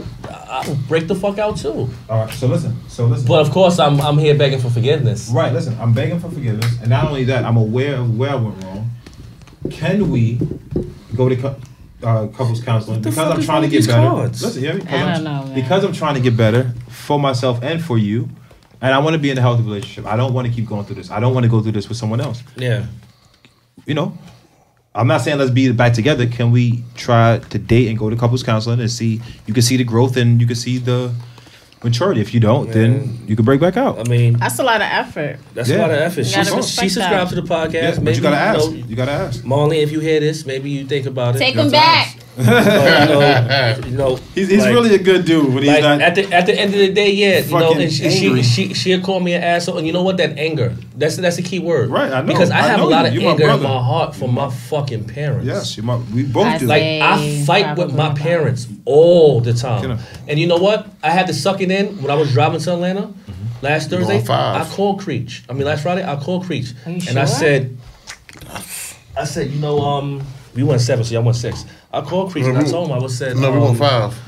[0.50, 2.34] I'll break the fuck out too." All right.
[2.34, 2.76] So listen.
[2.88, 3.28] So listen.
[3.28, 5.30] But of course, I'm I'm here begging for forgiveness.
[5.34, 8.36] Right, listen, I'm begging for forgiveness, and not only that, I'm aware of where I
[8.36, 8.90] went wrong.
[9.72, 10.40] Can we
[11.16, 11.56] go to cou-
[12.04, 14.08] uh, couples counseling because I'm trying to get better?
[14.08, 14.42] cards?
[14.42, 15.56] Listen, yeah, because I I'm, don't know, man.
[15.56, 18.30] because I'm trying to get better for myself and for you,
[18.82, 20.06] and I want to be in a healthy relationship.
[20.06, 21.12] I don't want to keep going through this.
[21.12, 22.42] I don't want to go through this with someone else.
[22.56, 22.86] Yeah.
[23.86, 24.18] You know,
[24.96, 26.26] I'm not saying let's be back together.
[26.28, 29.22] Can we try to date and go to couples counseling and see?
[29.46, 31.14] You can see the growth and you can see the
[31.84, 32.22] maturity.
[32.22, 34.00] If you don't, then you can break back out.
[34.00, 35.40] I mean, That's a lot of effort.
[35.54, 35.78] that's Yeah.
[35.78, 36.26] a lot of effort.
[36.26, 37.74] She, gotta she respect subscribes to the podcast.
[37.74, 38.60] yeah, maybe, but you gotta ask.
[38.60, 39.46] know, You gotta ask.
[39.46, 41.40] Marley, if you hear this, maybe you think about it.
[41.40, 42.24] Take You him have to back.
[42.46, 45.82] But, you know, you know, He's, he's like- really a good dude, but he's like
[45.84, 46.02] not.
[46.02, 48.74] at the at the end of the day, yeah, you know, and she, she she
[48.74, 50.18] she'll call me an asshole, and you know what?
[50.18, 52.28] That anger, that's that's the key word, Right, I know.
[52.28, 53.08] Because I I have a lot you.
[53.10, 55.46] of You my anger in my heart for my fucking parents.
[55.46, 56.66] yes, you might, we both I do.
[56.68, 60.00] Like I fight with my parents all the Get time, 'em.
[60.28, 60.88] and you know what?
[61.04, 63.66] I had to suck it in when I was driving to Atlanta Mm-hmm.
[63.66, 64.24] last Thursday.
[64.30, 65.44] I called Creech.
[65.50, 67.76] I mean, last Friday I called Creech, Are you and I said,
[69.18, 70.22] I said, you know, um,
[70.56, 71.66] we went seven, so y'all went six.
[71.92, 74.20] I called Creech and I told him I was said, No, we um, want five.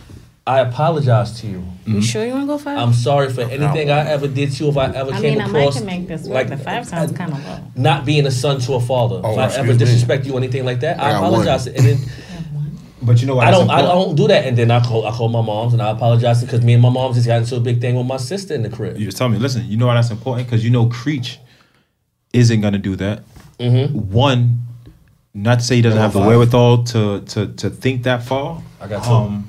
[0.46, 1.64] I apologize to you.
[1.86, 4.64] You sure you want to go 5 I'm sorry for anything I ever did to
[4.64, 4.70] you.
[4.72, 6.34] If I ever I came mean, I might across can make this work.
[6.34, 7.60] like the five sounds kind of low.
[7.76, 9.22] not being a son to a father.
[9.24, 9.78] Oh, if I ever excuse me.
[9.78, 11.68] disrespect you or anything like that, I, I got apologize.
[11.68, 11.98] And then
[13.04, 13.48] but you know what?
[13.48, 14.46] I don't, I don't do that.
[14.46, 16.90] And then I call, I call my mom's and I apologize because me and my
[16.90, 18.98] moms just got into a big thing with my sister in the crib.
[18.98, 19.38] You just tell me.
[19.38, 20.48] Listen, you know why that's important?
[20.48, 21.40] Because you know Creech
[22.34, 23.24] isn't gonna do that.
[23.60, 24.12] Mm-hmm.
[24.12, 24.60] One,
[25.34, 26.28] not to say he doesn't have the five.
[26.28, 28.62] wherewithal to to to think that far.
[28.80, 29.12] I got two.
[29.12, 29.48] Um,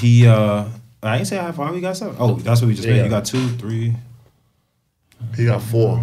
[0.00, 0.64] he uh,
[1.02, 1.74] I ain't say I have five.
[1.74, 2.16] We got seven.
[2.18, 2.94] Oh, that's what we just Yeah.
[2.94, 3.04] made.
[3.04, 3.94] You got two, three.
[5.36, 6.00] He got four.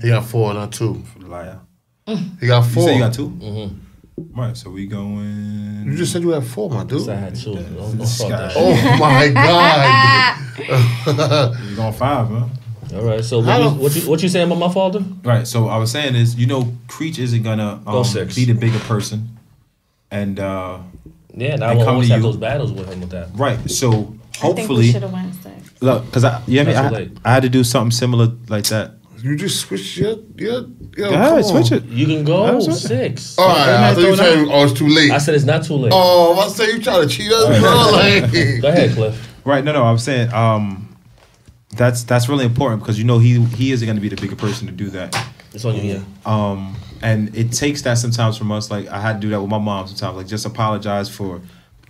[0.00, 1.02] He got four, not two.
[1.20, 1.60] Liar.
[2.06, 2.88] He got You four.
[2.88, 4.40] say you got 2 Mm-hmm.
[4.40, 4.56] Right.
[4.56, 5.84] So we going.
[5.86, 7.08] You just said you had four, my dude.
[7.08, 7.54] I had two.
[7.54, 8.36] Don't, don't This fuck guy.
[8.48, 8.52] that.
[8.56, 10.38] Oh my god.
[11.70, 12.50] You going five, man?
[12.92, 13.24] All right.
[13.24, 15.00] So what you, what you what you saying about my father?
[15.22, 15.46] Right.
[15.46, 18.34] So I was saying is, you know, Creech isn't gonna Go um, six.
[18.34, 19.28] be the bigger person,
[20.10, 20.78] and uh
[21.34, 22.22] Yeah, and I They will come always have you.
[22.24, 23.28] those battles with him with that.
[23.34, 23.58] right.
[23.70, 25.70] So I think we hopefully, should have went six.
[25.80, 27.30] look, because I, yeah, I, mean, I.
[27.30, 28.92] I had to do something similar like that.
[29.22, 30.66] You just switch your your
[30.96, 31.84] yo, Go ahead, switch it.
[31.86, 32.76] You can go That's right.
[32.76, 33.38] six.
[33.38, 35.10] All right, I Go thought you ahead, throw it saying oh it's too late.
[35.12, 35.92] I said it's not too late.
[35.94, 37.90] Oh, I say you trying to cheat us, bro.
[37.92, 38.32] Like,
[38.62, 39.30] Go ahead, Cliff.
[39.46, 39.64] Right.
[39.64, 39.84] No, no.
[39.84, 40.83] I'm saying um,
[41.76, 44.36] that's that's really important because you know he he isn't going to be the bigger
[44.36, 45.16] person to do that.
[45.52, 45.82] It's on you.
[45.82, 46.02] Yeah.
[46.26, 48.70] Um, and it takes that sometimes from us.
[48.70, 50.16] Like I had to do that with my mom sometimes.
[50.16, 51.40] Like just apologize for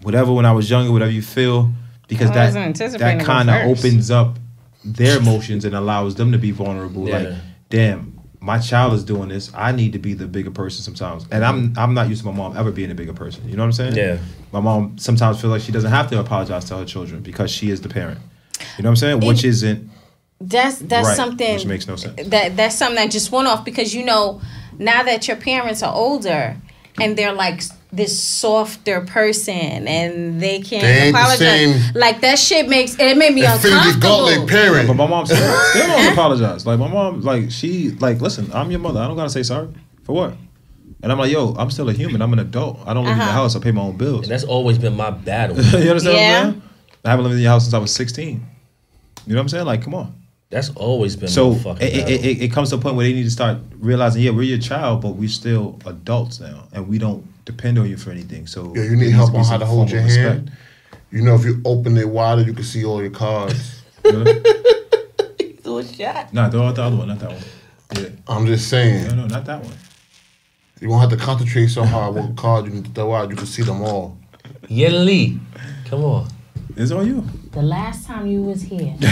[0.02, 1.70] whatever when I was younger, whatever you feel,
[2.08, 4.38] because I that that kind of opens up
[4.84, 7.08] their emotions and allows them to be vulnerable.
[7.08, 7.18] Yeah.
[7.18, 7.38] Like,
[7.70, 9.50] damn, my child is doing this.
[9.54, 11.26] I need to be the bigger person sometimes.
[11.30, 13.48] And I'm I'm not used to my mom ever being a bigger person.
[13.48, 13.96] You know what I'm saying?
[13.96, 14.18] Yeah.
[14.52, 17.70] My mom sometimes feels like she doesn't have to apologize to her children because she
[17.70, 18.20] is the parent.
[18.78, 19.20] You know what I'm saying?
[19.20, 19.90] Which isn't
[20.40, 22.28] That's that's Right, something which makes no sense.
[22.28, 24.40] That that's something that just went off because you know
[24.78, 26.56] now that your parents are older
[27.00, 27.62] and they're like
[27.92, 31.38] this softer person and they can't They ain't the apologize.
[31.38, 34.48] same- Like that shit makes it made me Infinity Gauntlet uncomfortable.
[34.48, 34.88] parent.
[34.88, 35.38] But my mom still,
[35.70, 36.66] still don't apologize.
[36.66, 39.00] Like my mom, like she, like listen, I'm your mother.
[39.00, 39.68] I don't gotta say sorry
[40.02, 40.34] for what.
[41.02, 42.20] And I'm like, yo, I'm still a human.
[42.22, 42.80] I'm an adult.
[42.86, 43.32] I don't live in the Uh-huh.
[43.32, 43.54] house.
[43.54, 44.22] I pay my own bills.
[44.22, 45.56] And that's always been my battle.
[45.60, 46.38] you understand Yeah.
[46.40, 46.62] what I'm saying?
[47.04, 48.44] I haven't lived in your house since I was 16.
[49.26, 49.66] You know what I'm saying?
[49.66, 50.14] Like, come on.
[50.50, 52.12] That's always been So my it, fucking it, battle.
[52.14, 54.58] it, it comes to a point where they need to start realizing, yeah, we're your
[54.58, 58.46] child, but we're still adults now, and we don't depend on you for anything.
[58.46, 60.52] So Yeah, you need help on how to hold form your of hand.
[61.10, 63.82] You know, if you open it wider, you can see all your cards.
[64.04, 64.48] respect.
[65.64, 66.32] Do a shot.
[66.34, 67.42] no, throw out the other one, not that one.
[67.96, 69.08] Yeah, I'm just saying.
[69.08, 69.72] no, no, not that one.
[70.80, 73.30] You won't have to concentrate so hard what card you need to throw out.
[73.30, 74.18] You can see them all.
[74.68, 75.38] Yen Lee.
[75.86, 76.28] Come on.
[76.76, 77.24] It's on you.
[77.52, 78.94] The last time you was here,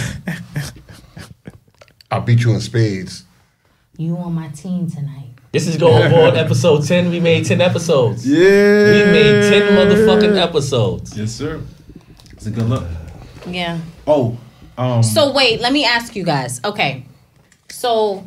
[2.10, 3.24] I beat you in spades.
[3.96, 5.28] you on my team tonight.
[5.52, 7.10] This is going on episode 10.
[7.10, 8.26] We made 10 episodes.
[8.26, 11.16] Yeah, We made 10 motherfucking episodes.
[11.16, 11.60] Yes, sir.
[12.32, 12.84] It's a good look.
[13.46, 13.78] Yeah.
[14.06, 14.36] Oh,
[14.78, 16.60] um, So wait, let me ask you guys.
[16.64, 17.04] Okay,
[17.68, 18.24] so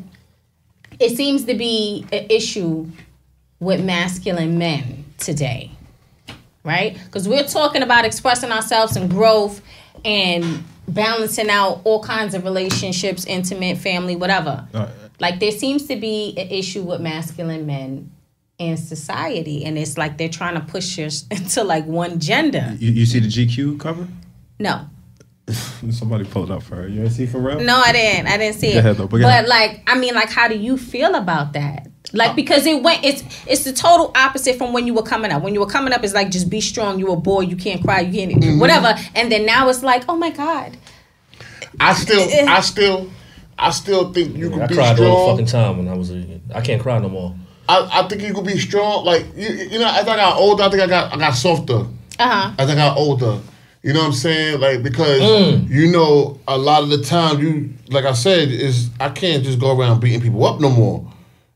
[0.99, 2.87] it seems to be an issue
[3.59, 5.71] with masculine men today,
[6.65, 6.97] right?
[7.05, 9.61] Because we're talking about expressing ourselves and growth
[10.03, 14.67] and balancing out all kinds of relationships, intimate, family, whatever.
[14.73, 14.87] uh,
[15.19, 18.11] Like there seems to be an issue with masculine men
[18.57, 22.75] in society, and it's like they're trying to push us into like one gender.
[22.79, 24.07] you, you see the GQ cover?
[24.59, 24.87] No,
[25.91, 26.87] Somebody pulled up for her.
[26.87, 27.59] You see for real?
[27.59, 28.27] No, I didn't.
[28.27, 28.77] I didn't see it.
[28.77, 31.87] ahead, though, but but like, I mean, like, how do you feel about that?
[32.15, 33.03] Like, Uh, because it went.
[33.03, 35.41] It's it's the total opposite from when you were coming up.
[35.43, 36.97] When you were coming up, it's like just be strong.
[36.99, 37.41] You a boy.
[37.41, 37.99] You can't cry.
[38.01, 38.59] You can't Mm-hmm.
[38.59, 38.95] whatever.
[39.15, 40.77] And then now it's like, oh my god.
[41.79, 43.09] I still, I still,
[43.59, 45.29] I still think you I can be cried all the strong.
[45.31, 46.39] fucking time when I was a.
[46.53, 47.35] I can't cry no more.
[47.67, 49.05] I, I think you could be strong.
[49.05, 51.85] Like you, you know, as I got older, I think I got, I got softer.
[52.17, 52.51] Uh huh.
[52.57, 53.39] as I got older.
[53.83, 54.59] You know what I'm saying?
[54.61, 55.69] Like because Mm.
[55.69, 59.59] you know a lot of the time you like I said is I can't just
[59.59, 61.05] go around beating people up no more.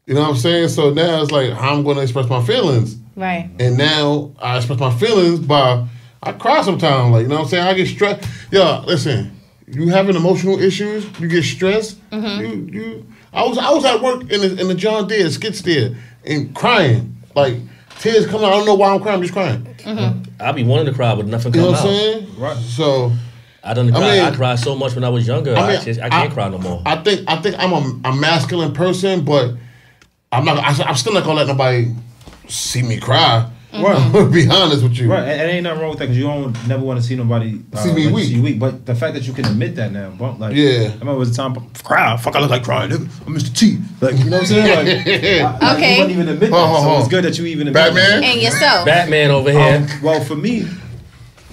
[0.09, 0.69] You know what I'm saying?
[0.69, 3.47] So now it's like how I'm going to express my feelings, Right.
[3.59, 5.85] and now I express my feelings by
[6.23, 7.11] I cry sometimes.
[7.13, 7.63] Like you know what I'm saying.
[7.67, 8.27] I get stressed.
[8.51, 9.39] Yeah, listen.
[9.67, 11.05] You having emotional issues?
[11.19, 12.01] You get stressed.
[12.09, 12.41] Mm-hmm.
[12.73, 13.05] You you.
[13.31, 15.95] I was I was at work in the in the John Deere the skid steer
[16.25, 17.57] and crying like
[17.99, 18.47] tears coming.
[18.47, 18.53] out.
[18.53, 19.17] I don't know why I'm crying.
[19.17, 20.25] I'm just crying.
[20.39, 21.85] I be wanting to cry, but nothing comes out.
[21.85, 22.25] You know what I'm out.
[22.25, 22.39] saying?
[22.39, 22.57] Right.
[22.57, 23.11] So
[23.63, 24.01] I done cry.
[24.01, 25.53] I, mean- I cried so much when I was younger.
[25.55, 26.81] I, mean, just, I can't cry no more.
[26.87, 29.53] I think I think I'm a, a masculine person, but
[30.31, 30.57] I'm not.
[30.59, 31.93] I, I'm still not gonna let nobody
[32.47, 33.49] see me cry.
[33.71, 34.29] Right.
[34.33, 35.11] Be honest with you.
[35.11, 37.15] Right, and, and ain't nothing wrong with that because you don't never want to see
[37.15, 38.25] nobody uh, See me like, weak.
[38.27, 38.59] See weak.
[38.59, 40.69] But the fact that you can admit that now, bro, like, Yeah.
[40.89, 43.27] I remember it was a time, cry, fuck, I look like crying, nigga.
[43.27, 43.55] I'm Mr.
[43.55, 43.77] T.
[44.01, 44.87] Like, you know what I'm saying?
[44.87, 45.91] Like, I- like, Okay.
[45.93, 46.99] You wouldn't even admit that, Ho, ho, so ho.
[46.99, 48.23] it's good that you even admit Batman?
[48.23, 48.85] And yourself.
[48.87, 49.75] Batman over here.
[49.77, 50.67] Um, well, for me,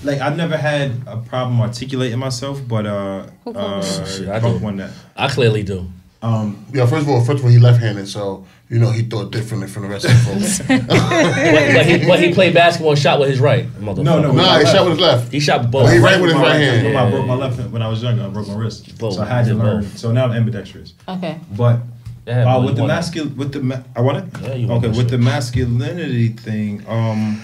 [0.03, 4.65] like I've never had a problem articulating myself, but uh, uh Shit, I Punk do.
[4.65, 4.91] won that.
[5.17, 5.91] I clearly do.
[6.27, 9.31] Um, Yeah, first of all, first of all, he left-handed, so you know he thought
[9.31, 10.59] differently from the rest of the folks.
[10.69, 13.67] But, but he, but he played basketball and shot with his right.
[13.79, 14.03] Motherfucker.
[14.05, 14.33] No, no.
[14.33, 15.33] nah, he shot with his left.
[15.33, 15.91] He shot with both.
[15.93, 16.87] He ran with his my right hand.
[16.87, 16.99] hand.
[16.99, 18.25] I broke my left hand when I was younger.
[18.25, 19.15] I broke my wrist, Both.
[19.15, 19.83] so I had to learn.
[19.85, 19.99] both.
[19.99, 20.95] So now I'm ambidextrous.
[21.09, 21.39] Okay.
[21.57, 21.81] But
[22.27, 24.25] Yeah, uh, with the masculine, with the ma- I want it.
[24.43, 25.11] Yeah, you won okay, that with shit.
[25.15, 26.83] the masculinity thing.
[26.89, 27.41] Um,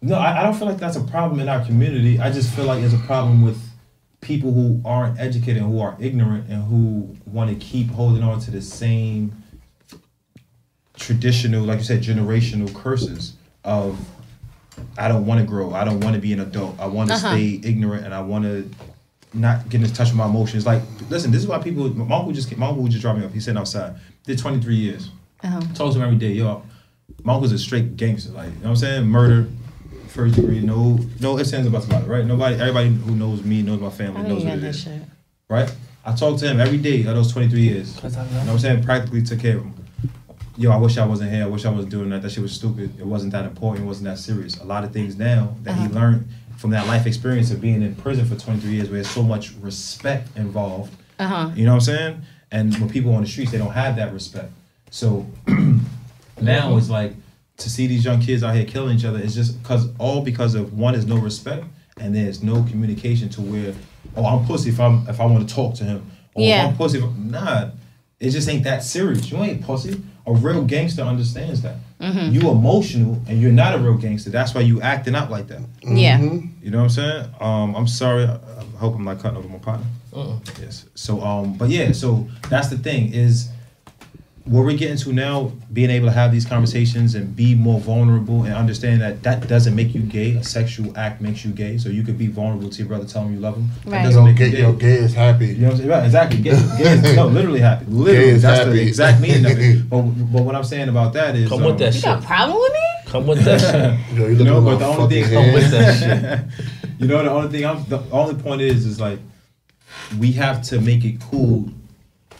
[0.00, 2.18] no, I, I don't feel like that's a problem in our community.
[2.20, 3.58] I just feel like it's a problem with
[4.24, 8.40] people who aren't educated, and who are ignorant, and who want to keep holding on
[8.40, 9.32] to the same
[10.96, 13.98] traditional, like you said, generational curses of
[14.98, 15.72] I don't want to grow.
[15.72, 16.80] I don't want to be an adult.
[16.80, 17.28] I want to Uh-huh.
[17.30, 18.68] stay ignorant, and I want to
[19.32, 20.64] not get in touch with my emotions.
[20.66, 21.88] Like, listen, this is why people.
[21.94, 23.32] My uncle just came, my uncle just dropped me off.
[23.32, 23.94] He's sitting outside.
[24.24, 25.10] Did 23 years.
[25.42, 25.60] Uh-huh.
[25.60, 26.32] To him every day.
[26.32, 26.62] Yo,
[27.22, 28.32] my uncle's a straight gangster.
[28.32, 29.06] Like, you know what I'm saying?
[29.06, 29.48] Murder,
[30.14, 30.60] first degree.
[30.60, 32.24] No, no ifs ands about somebody, Right?
[32.24, 32.56] Nobody.
[32.56, 34.68] Everybody who knows me knows my family I know knows you what got it that
[34.68, 34.80] is.
[34.82, 35.02] shit.
[35.48, 35.76] Right?
[36.06, 37.96] I talk to him every day of those 23 years.
[37.96, 38.84] You know what I'm saying?
[38.84, 39.74] Practically took care of him.
[40.56, 41.42] Yo, I wish I wasn't here.
[41.44, 42.22] I wish I was doing that.
[42.22, 42.98] That shit was stupid.
[43.00, 43.84] It wasn't that important.
[43.84, 44.56] It wasn't that serious.
[44.58, 45.94] A lot of things now that he Uh-huh.
[45.94, 49.22] learned from that life experience of being in prison for 23 years, where there's so
[49.22, 50.94] much respect involved.
[51.18, 51.50] Uh huh.
[51.56, 52.22] You know what I'm saying?
[52.52, 54.52] And when people on the streets, they don't have that respect.
[54.90, 55.26] So
[56.40, 57.14] now it's like
[57.56, 59.18] to see these young kids out here killing each other.
[59.18, 61.64] is just because all because of one is no respect
[62.00, 63.74] and there's no communication to where
[64.16, 66.10] oh I'm pussy if I'm if I want to talk to him.
[66.34, 66.66] Or Yeah.
[66.66, 66.98] I'm pussy.
[66.98, 67.70] If, nah,
[68.18, 69.30] it just ain't that serious.
[69.30, 70.02] You ain't pussy.
[70.26, 71.76] A real gangster understands that.
[72.32, 74.30] You emotional and you're not a real gangster.
[74.30, 75.60] That's why you acting out like that.
[75.82, 76.18] Yeah.
[76.62, 77.34] You know what I'm saying?
[77.40, 78.24] Um, I'm sorry.
[78.24, 79.86] I, I hope I'm not cutting over my partner.
[80.60, 80.86] Yes.
[80.94, 81.92] So, um, but yeah.
[81.92, 83.48] So that's the thing is
[84.46, 88.42] where we're getting to now, being able to have these conversations and be more vulnerable
[88.44, 90.32] and understand that that doesn't make you gay.
[90.36, 91.78] A sexual act makes you gay.
[91.78, 93.68] So you could be vulnerable to your brother, tell him you love him.
[93.86, 94.02] That Right.
[94.04, 94.62] doesn't Yo, make you gay, gay.
[94.62, 95.46] yo, gay is happy.
[95.46, 95.88] You know what I'm saying?
[95.90, 96.40] Right, exactly.
[96.42, 97.86] Gay, gay is, no, literally happy.
[97.88, 98.70] Literally, is that's happy.
[98.72, 99.88] the exact meaning of it.
[99.90, 102.26] But, but what I'm saying about that is, Come um, with that You got a
[102.26, 102.80] problem with me?
[103.06, 104.16] Come with that shit.
[104.18, 106.90] Yo, you You know, but the only thing, Come with that shit.
[107.00, 109.20] you know, the only thing I'm, the only point is, is like,
[110.18, 111.70] we have to make it cool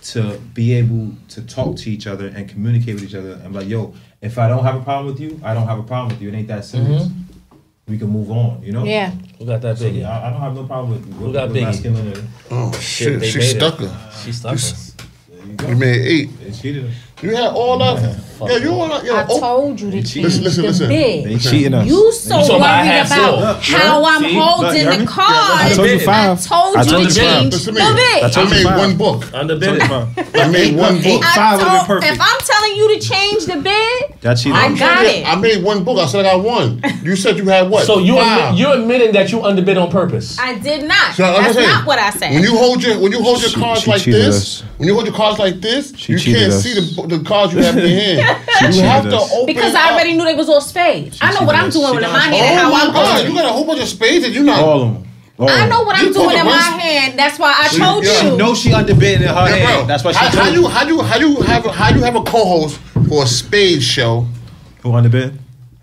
[0.05, 3.41] to be able to talk to each other and communicate with each other.
[3.43, 5.83] And like, yo, if I don't have a problem with you, I don't have a
[5.83, 6.29] problem with you.
[6.29, 7.05] It ain't that serious.
[7.05, 7.21] Mm-hmm.
[7.87, 8.63] We can move on.
[8.63, 8.85] You know.
[8.85, 9.11] Yeah.
[9.39, 11.49] Who got that So, yeah, I, I don't have no problem with, with, Who got
[11.49, 11.63] with Biggie?
[11.63, 12.25] masculinity.
[12.51, 13.57] Oh Shit, shit, they she made it.
[13.57, 14.11] stuck her.
[14.25, 14.84] She stuck us.
[15.57, 15.75] There you go.
[15.75, 16.41] You made eight.
[16.41, 16.95] They cheated us.
[17.23, 18.01] You had all of
[18.35, 20.89] Fuck Yo, you want yo, I oh, told you to change Listen, listen, the listen.
[20.89, 21.25] bid.
[21.25, 21.87] They cheating us.
[21.87, 23.79] You so talking worried about I have about still.
[23.79, 24.35] how I'm see?
[24.35, 25.07] Holding the me?
[25.07, 25.31] card.
[25.31, 26.45] I told you I five.
[26.45, 27.53] told I you told to you change five.
[27.53, 27.95] listen the to me.
[27.95, 28.37] bid.
[28.37, 29.33] I made one book.
[29.33, 29.81] Under bidding.
[29.83, 31.23] I made one book.
[31.25, 32.13] I Five would've been perfect.
[32.13, 34.53] if I'm telling you to change the bid, That cheated.
[34.59, 34.79] I us.
[34.79, 35.27] got it.
[35.27, 35.99] I made one book.
[35.99, 36.83] I said I got one.
[37.03, 37.85] You said you had what?
[37.87, 38.51] So you Five.
[38.51, 40.39] admit, you're admitting that you underbid on purpose.
[40.39, 41.15] I did not.
[41.15, 42.33] So, like I That's said, not what I said.
[42.35, 44.69] When you hold your when you hold your She- cards she like cheated this, us.
[44.79, 46.63] when you hold your cards like this, She you cheated can't us.
[46.63, 48.39] see the the cards you have in your hand.
[48.63, 49.33] you cheated have to us.
[49.33, 49.81] open because up.
[49.87, 51.19] I already knew they was all spades.
[51.21, 52.81] I know what I'm doing with oh in my done- hand and Oh how my
[52.85, 53.07] I'm God!
[53.17, 53.33] holding.
[53.33, 54.61] You got a whole bunch of spades and you're not.
[54.61, 55.04] All of them.
[55.39, 57.19] All I know what You I'm doing in my hand.
[57.19, 58.11] That's why I told yeah.
[58.13, 58.31] you.
[58.31, 59.79] She knows she underbid in her Yeah, hand.
[59.81, 59.87] bro.
[59.87, 61.99] That's why she how, how told you how you how you have a, how do
[61.99, 62.79] you have a co-host
[63.09, 64.27] for a spade show
[64.83, 65.39] Who underbid?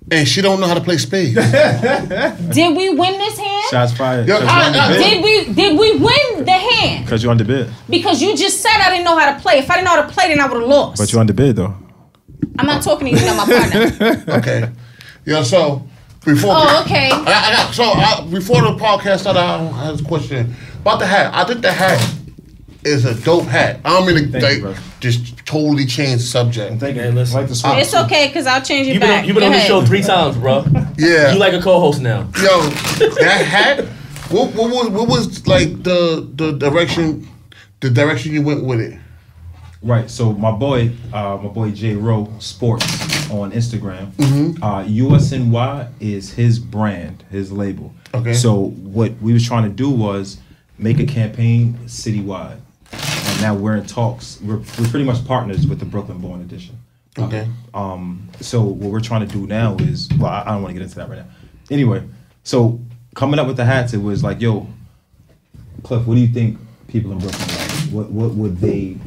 [0.10, 1.36] and she don't know how to play spades?
[2.56, 3.66] Did we win this hand?
[3.70, 4.28] Shots fired.
[4.28, 7.06] Yo, Because I- I- Did we did we win the hand?
[7.06, 7.70] Because you underbid.
[7.90, 9.60] Because you just said I didn't know how to play.
[9.60, 10.98] If I didn't know how to play, then I would have lost.
[11.02, 11.76] But you underbid though.
[12.58, 14.24] I'm not talking to you, you're not my partner.
[14.40, 14.70] okay.
[15.26, 15.44] Yeah.
[15.44, 15.86] So
[16.26, 16.52] before.
[16.56, 17.10] Oh, okay.
[17.12, 21.06] I, I got, so I, before the podcast started, I had this question about the
[21.08, 21.32] hat.
[21.34, 22.00] I think the hat
[22.84, 23.80] is a dope hat.
[23.86, 24.80] I don't mean to Thank like, brother.
[25.00, 26.80] just totally change the subject.
[26.80, 27.40] Thank Man, listen.
[27.40, 27.62] like the.
[27.80, 29.22] It's okay, because I'll change it You've been, back.
[29.22, 29.68] on, you've been Go on this ahead.
[29.70, 30.66] show three times, bro.
[30.98, 31.34] Yeah.
[31.34, 32.20] You like a co-host now.
[32.42, 33.86] Yo, that hat.
[34.30, 37.28] What, what was what was like the the direction
[37.80, 39.00] the direction you went with it?
[39.82, 40.10] Right.
[40.12, 42.86] So my boy, uh, my boy J Rowe Sports,
[43.32, 44.12] on Instagram.
[44.14, 44.64] Mm-hmm.
[44.64, 47.94] Uh, USNY is his brand, his label.
[48.14, 48.34] Okay.
[48.34, 50.38] So what we was trying to do was
[50.78, 52.60] make a campaign citywide,
[52.92, 54.40] and now we're in talks.
[54.42, 56.78] We're, we're pretty much partners with the Brooklyn Born Edition.
[57.18, 57.48] Okay.
[57.74, 60.80] Um, so what we're trying to do now is, well, I, I don't want to
[60.80, 61.28] get into that right now.
[61.70, 62.04] Anyway,
[62.44, 62.80] so
[63.16, 64.68] coming up with the hats, it was like, yo,
[65.84, 66.58] Cliff, what do you think
[66.88, 67.72] people in Brooklyn like?
[67.92, 68.98] What what would they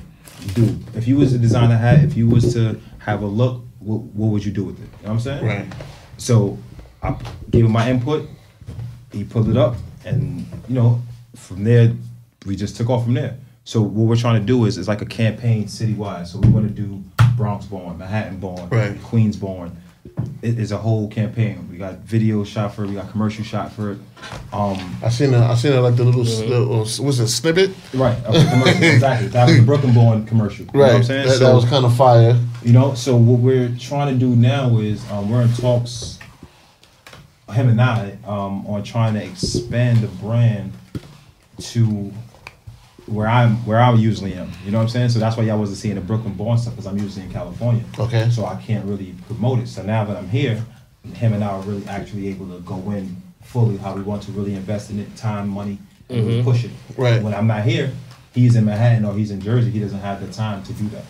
[0.54, 2.04] do if you was to design a hat?
[2.04, 4.88] If you was to have a look, what, what would you do with it?
[5.00, 5.44] You know what I'm saying?
[5.44, 5.66] Right.
[6.16, 6.58] So
[7.02, 7.16] I
[7.50, 8.28] gave him my input.
[9.12, 11.00] He pulled it up, and you know,
[11.36, 11.92] from there,
[12.46, 13.36] we just took off from there.
[13.64, 16.26] So what we're trying to do is is like a campaign citywide.
[16.26, 17.02] So we want to do
[17.36, 19.00] Bronx born, Manhattan born, Right.
[19.02, 19.76] Queens born.
[20.42, 21.68] It is a whole campaign.
[21.70, 22.88] We got video shot for it.
[22.88, 23.98] We got commercial shot for it.
[24.52, 25.38] Um, I seen it.
[25.40, 27.70] I seen it like the little, little what's it snippet?
[27.94, 29.28] right, of the commercial, exactly.
[29.28, 30.66] That was the Brooklyn born commercial.
[30.66, 30.88] You know Right.
[30.92, 31.26] what I'm saying?
[31.28, 32.38] That, So- that was kind of fire.
[32.62, 36.18] you know, so what we're trying to do now is um, we're in talks,
[37.52, 40.72] him and I, um, on trying to expand the brand
[41.58, 42.12] to
[43.06, 44.50] where I'm where I usually am.
[44.64, 45.10] You know what I'm saying?
[45.10, 47.84] So that's why y'all wasn't seeing the Brooklyn born stuff because I'm usually in California.
[47.98, 48.30] Okay.
[48.30, 49.68] So I can't really promote it.
[49.68, 50.64] So now that I'm here,
[51.12, 54.32] him and I are really actually able to go in fully how we want to
[54.32, 55.78] really invest in it, time, money,
[56.08, 56.50] and really mm-hmm.
[56.50, 56.70] push it.
[56.96, 57.22] Right.
[57.22, 57.92] When I'm not here,
[58.32, 59.70] he's in Manhattan or he's in Jersey.
[59.70, 61.04] He doesn't have the time to do that.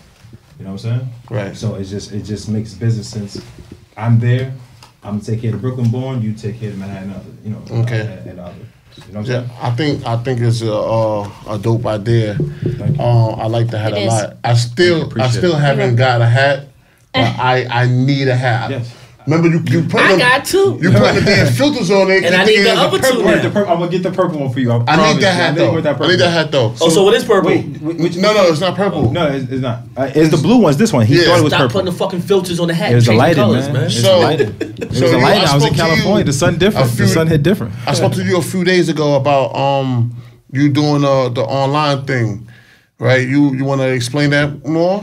[0.58, 1.08] You know what I'm saying?
[1.30, 1.56] Right.
[1.56, 3.44] So it just it just makes business sense.
[3.96, 4.52] I'm there.
[5.02, 6.22] I'm gonna take care of the Brooklyn born.
[6.22, 7.30] You take care of Manhattan other.
[7.44, 7.82] You know.
[7.82, 8.00] Okay.
[8.00, 8.54] And, and other.
[9.06, 9.44] You know I'm Yeah.
[9.60, 12.34] I think I think it's a uh, a dope idea.
[12.34, 12.98] Thank.
[12.98, 14.12] Um, I like the hat It a is.
[14.12, 14.36] lot.
[14.44, 15.60] I still I Appreciate still it.
[15.60, 16.68] haven't got a hat,
[17.12, 18.70] but I I need a hat.
[18.70, 18.94] Yes.
[19.26, 20.78] Remember you you put I them, got two.
[20.82, 22.80] you put the damn filters on it, And I keep need it the as a
[22.82, 23.22] other two purple.
[23.24, 23.42] now.
[23.42, 24.70] The pur- I'm gonna get the purple one for you.
[24.70, 25.80] I, I need that hat though.
[25.80, 26.74] that I need that hat though.
[26.80, 27.48] Oh, so what is purple?
[27.50, 29.10] Wait, which, no, no, it's not purple.
[29.10, 29.80] No, it's, it's not.
[29.96, 31.06] Uh, it's the blue one's this one.
[31.06, 31.24] He Yeah.
[31.24, 31.72] thought it was Stop purple.
[31.80, 32.92] putting the fucking filters on the hat.
[32.92, 33.72] It was a the lighting, colors, man.
[33.72, 33.82] man.
[33.82, 34.56] It was So- a lighting.
[34.60, 35.48] It was so a lighting.
[35.48, 36.24] I I was in California.
[36.24, 36.90] The sun different.
[36.90, 37.72] few- the sun hit different.
[37.86, 40.14] I spoke to you a few days ago about um
[40.52, 42.46] you doing uh, the online thing,
[42.98, 43.26] right?
[43.26, 45.02] You you want to explain that more?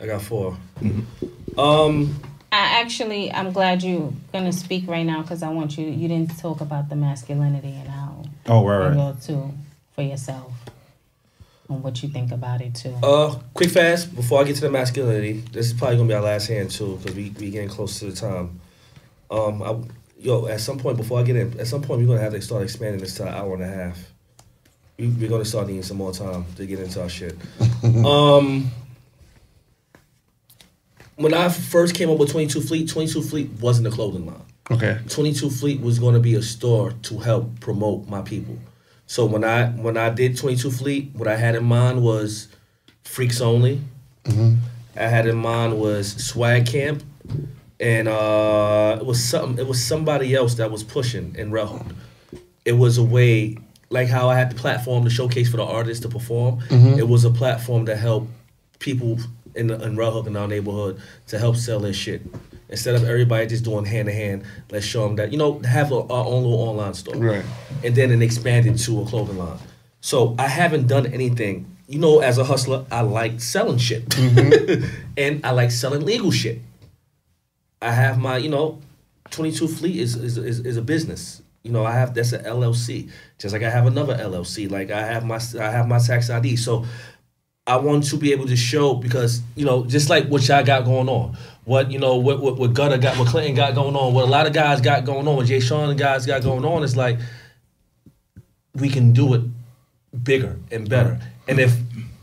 [0.00, 1.58] I got 4 Mm-hmm.
[1.60, 2.14] Um,
[2.52, 5.86] I actually, I'm glad you're gonna speak right now because I want you.
[5.86, 9.14] You didn't talk about the masculinity and how Oh, right, you right.
[9.14, 9.50] go to
[9.94, 10.52] for yourself
[11.68, 12.94] and what you think about it too.
[13.02, 15.44] uh, quick fast before I get to the masculinity.
[15.52, 18.06] This is probably gonna be our last hand too, because we we getting close to
[18.06, 18.60] the time.
[19.30, 19.76] Um, I,
[20.18, 22.42] yo, at some point before I get in, at some point we're gonna have to
[22.42, 23.98] start expanding this to an hour and a half.
[24.98, 27.36] We, we're gonna start needing some more time to get into our shit.
[28.04, 28.70] um,
[31.20, 34.42] when I first came up with 22 Fleet, 22 Fleet wasn't a clothing line.
[34.70, 34.98] Okay.
[35.08, 38.58] 22 Fleet was going to be a store to help promote my people.
[39.06, 42.48] So when I when I did 22 Fleet, what I had in mind was
[43.04, 43.80] freaks only.
[44.96, 47.02] I had in mind was swag camp,
[47.80, 49.58] and uh, it was something.
[49.58, 51.92] It was somebody else that was pushing in Rehoboth.
[52.64, 53.58] It was a way,
[53.88, 56.60] like how I had the platform to showcase for the artists to perform.
[56.70, 58.28] It was a platform to help
[58.78, 59.18] people
[59.54, 62.22] in the, in Hook in our neighborhood to help sell their shit.
[62.68, 65.90] Instead of everybody just doing hand to hand, let's show them that you know have
[65.90, 67.44] a, our own little online store Right.
[67.82, 69.58] and then it expanded to a clothing line.
[70.00, 71.76] So I haven't done anything.
[71.88, 74.84] You know, as a hustler, I like selling shit, mm-hmm.
[75.16, 76.60] and I like selling legal shit.
[77.82, 78.80] I have my, you know,
[79.30, 81.42] Twenty Two Fleet is, is is is a business.
[81.62, 84.70] You know, I have that's an LLC, just like I have another LLC.
[84.70, 86.56] Like I have my I have my tax ID.
[86.56, 86.84] So
[87.66, 90.84] I want to be able to show because you know, just like what y'all got
[90.84, 94.14] going on, what you know, what what, what Gutter got, what Clinton got going on,
[94.14, 96.64] what a lot of guys got going on, what Jay Sean and guys got going
[96.64, 97.18] on, is like
[98.74, 99.42] we can do it
[100.24, 101.20] bigger and better.
[101.46, 101.76] And if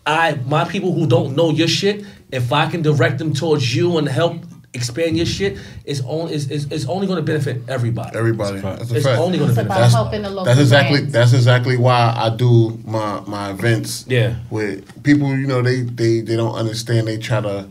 [0.06, 3.98] I my people who don't know your shit, if I can direct them towards you
[3.98, 4.44] and help
[4.78, 8.18] expand your shit, it's only it's, it's, it's only going to benefit everybody.
[8.18, 8.60] Everybody.
[8.62, 9.20] That's a It's fact.
[9.20, 9.66] only going to benefit.
[9.66, 11.14] about That's, helping the local that's exactly brands.
[11.14, 14.06] that's exactly why I do my my events.
[14.08, 14.36] Yeah.
[14.50, 17.08] With people, you know, they they they don't understand.
[17.08, 17.68] They try to,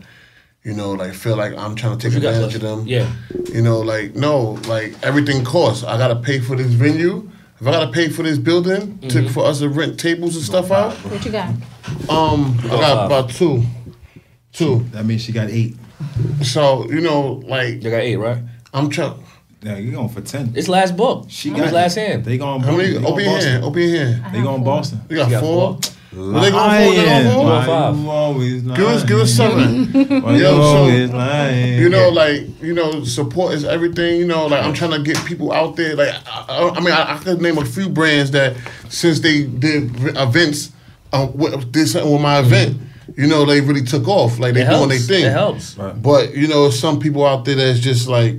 [0.63, 2.85] you know, like feel like I'm trying to take advantage of them.
[2.85, 3.09] Yeah.
[3.53, 5.83] You know, like no, like everything costs.
[5.83, 7.29] I gotta pay for this venue.
[7.59, 9.07] If I gotta pay for this building Mm-hmm.
[9.09, 11.49] to for us to rent tables and stuff out, What you got?
[12.09, 13.63] um, I got about two,
[14.53, 14.83] two.
[14.91, 15.75] That means she got eight.
[16.43, 18.39] So you know, like You got eight, right?
[18.73, 19.23] I'm trying.
[19.63, 20.53] Yeah, you going for ten.
[20.55, 21.25] It's last book.
[21.29, 22.23] She How got was last hand.
[22.25, 22.61] They going.
[22.61, 22.91] How many?
[22.91, 23.51] They Open going your Boston.
[23.51, 23.63] hand.
[23.63, 24.35] Open your hand.
[24.35, 25.01] They going Boston.
[25.09, 25.79] You got You got four.
[25.81, 25.93] four?
[26.13, 26.93] Well, they going four.
[26.93, 27.23] They Lying.
[27.25, 27.45] going four.
[27.45, 27.97] Why Five.
[27.99, 29.91] you always Give us, give us lying?
[29.91, 30.21] seven.
[30.21, 31.79] Why you Yo, so- always lying?
[31.79, 34.19] You know, like you know, support is everything.
[34.19, 35.95] You know, like I'm trying to get people out there.
[35.95, 38.55] Like I, I- I mean, I, I could name a few brands that
[38.89, 40.71] since they did events,
[41.11, 42.77] uh, with- did something with my event.
[43.15, 44.39] You know, they really took off.
[44.39, 45.07] Like they It doing their helps.
[45.07, 45.25] thing.
[45.25, 45.77] It helps.
[45.77, 46.01] Right.
[46.01, 48.35] But you know, some people out there that's just like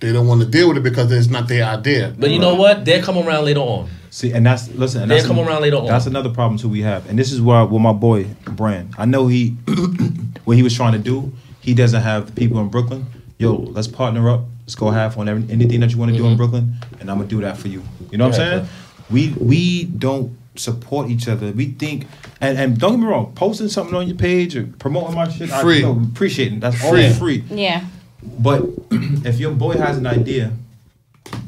[0.00, 2.14] they don't want to deal with it because it's not their idea.
[2.18, 2.84] But you know what?
[2.84, 3.88] They'll come around later on.
[4.10, 5.02] See, and that's listen.
[5.02, 5.86] And They'll that's come around later on.
[5.86, 8.94] That's another problem too we have, and this is why with my boy Brand.
[8.98, 9.50] I know he,
[10.44, 11.32] what he was trying to do.
[11.60, 13.06] He doesn't have the people in Brooklyn.
[13.38, 14.42] Yo, let's partner up.
[14.60, 17.16] Let's go half on every, anything that you want to do in Brooklyn, and I'm
[17.18, 17.82] gonna do that for you.
[18.10, 18.52] You know what Mm-hmm.
[18.52, 18.68] Yeah, I'm saying?
[19.10, 21.50] We we don't support each other.
[21.52, 22.06] We think,
[22.40, 25.50] and, and don't get me wrong, posting something on your page or promoting my shit,
[25.50, 25.76] Free.
[25.76, 26.60] I you know, appreciate it.
[26.60, 27.06] That's Free.
[27.06, 27.44] all free.
[27.50, 27.84] Yeah.
[28.22, 30.52] But if your boy has an idea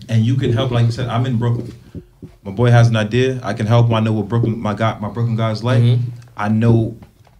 [0.09, 1.73] and you can help, like you said, I'm in Brooklyn.
[2.43, 3.41] My boy has an idea.
[3.43, 3.95] I can help him.
[3.95, 5.83] I know what Brooklyn, my guy, my Brooklyn guys like.
[5.83, 5.99] Mhm.
[6.37, 6.97] I know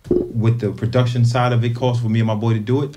[0.09, 2.97] what the production side of it costs for me and my boy to do it.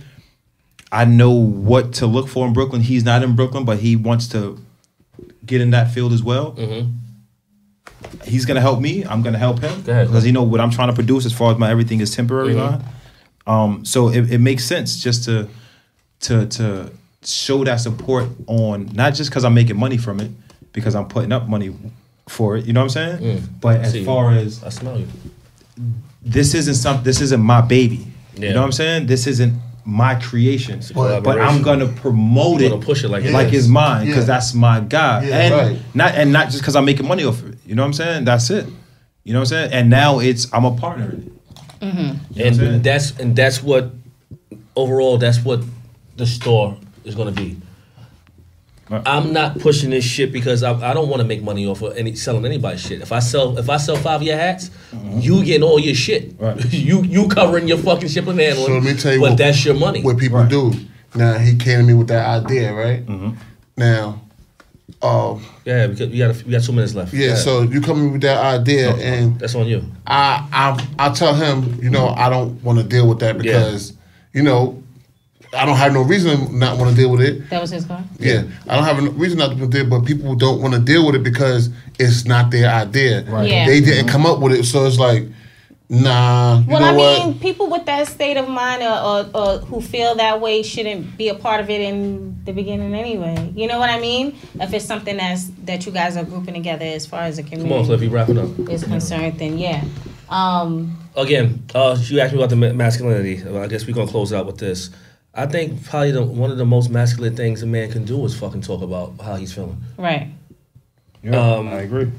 [0.91, 2.81] I know what to look for in Brooklyn.
[2.81, 4.59] He's not in Brooklyn, but he wants to
[5.45, 6.53] get in that field as well.
[6.53, 6.89] Mm-hmm.
[8.23, 9.03] He's gonna help me.
[9.05, 11.57] I'm gonna help him because you know what I'm trying to produce as far as
[11.57, 12.57] my everything is temporary Mhm.
[12.71, 12.83] line.
[13.47, 15.47] Um, so it, it makes sense just to
[16.21, 16.91] to to
[17.23, 20.31] show that support on not just because I'm making money from it,
[20.73, 21.73] because I'm putting up money
[22.27, 22.65] for it.
[22.65, 23.37] You know what I'm saying?
[23.37, 23.41] Mm.
[23.61, 24.05] But as See.
[24.05, 25.07] far as I smell you.
[26.21, 28.05] this isn't some, this isn't my baby.
[28.35, 28.49] Yeah.
[28.49, 29.07] You know what I'm saying?
[29.07, 29.53] This isn't
[29.85, 30.81] my creation.
[30.95, 34.05] a But, I'm gonna promote You're it gonna push it like it like it's mine
[34.05, 34.33] because Yeah.
[34.35, 35.23] that's my guy.
[35.25, 35.79] Yeah, and right.
[35.95, 37.48] not and not just because I'm making money off of it.
[37.69, 38.25] You know what I'm saying?
[38.25, 38.65] That's it.
[39.23, 39.73] You know what I'm saying?
[39.73, 41.31] And now it's I'm a partner in it.
[42.35, 43.91] You know and that's and that's what
[44.75, 45.61] overall that's what
[46.17, 47.57] the store is going to be.
[48.89, 49.03] Right.
[49.05, 51.95] I'm not pushing this shit because I, I don't want to make money off of
[51.95, 53.01] any selling anybody's shit.
[53.01, 54.71] If I sell if I sell five of your hats,
[55.13, 56.35] you getting all your shit.
[56.39, 56.43] Mm-hmm.
[56.43, 56.73] Right.
[56.73, 58.65] you you covering your fucking shipping and handling.
[58.65, 60.01] So let me tell you but what- that's your money.
[60.01, 60.49] what people Right.
[60.49, 60.73] do.
[61.13, 63.05] Now he came to me with that idea, right?
[63.05, 63.31] Mm-hmm.
[63.77, 64.21] Now,
[65.01, 67.13] um, yeah, because we got a, we got two minutes left.
[67.13, 67.19] yeah.
[67.19, 67.37] Go ahead.
[67.43, 69.83] So you come to with that idea, and that's on you.
[70.05, 73.93] I I I tell him, you know, I don't want to deal with that because,
[74.33, 74.81] you know,
[75.57, 77.49] I don't have no reason to not want to deal with it.
[77.49, 78.03] That was his car.
[78.19, 81.05] Yeah, I don't have a reason not to deal, but people don't want to deal
[81.05, 83.23] with it because it's not their idea.
[83.23, 83.49] Right.
[83.49, 83.65] Yeah.
[83.67, 85.23] They didn't come up with it, so it's like,
[85.89, 86.59] nah.
[86.59, 87.25] You Well, know I what?
[87.27, 91.17] mean, people with that state of mind or, or, or who feel that way shouldn't
[91.17, 93.51] be a part of it in the beginning anyway.
[93.55, 94.37] You know what I mean?
[94.59, 97.53] If it's something that's that you guys are grouping together as far as the Come
[97.53, 98.69] on, community Cliffy, wrap it up.
[98.69, 99.83] is concerned, then yeah.
[100.29, 103.43] Um, Again, uh, you asked me about the masculinity.
[103.47, 104.91] I guess we're gonna close out with this.
[105.33, 108.37] I think probably the, one of the most masculine things a man can do is
[108.39, 109.81] fucking talk about how he's feeling.
[109.97, 110.27] right.
[111.23, 112.11] Yeah, Um, I agree.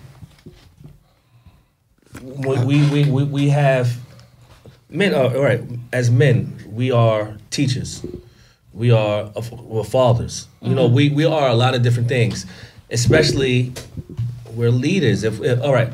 [2.22, 3.96] We we, we, we, we have
[4.88, 5.62] men are all right
[5.92, 8.04] as men we are teachers
[8.72, 9.30] we are
[9.62, 10.94] we're fathers you know mm-hmm.
[10.94, 12.46] we, we are a lot of different things
[12.90, 13.72] especially
[14.54, 15.92] we're leaders if, if all right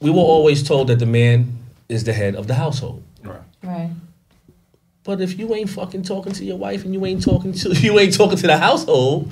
[0.00, 1.58] we were always told that the man
[1.88, 3.40] is the head of the household Right.
[3.62, 3.90] Right.
[5.04, 7.98] but if you ain't fucking talking to your wife and you ain't talking to you
[7.98, 9.30] ain't talking to the household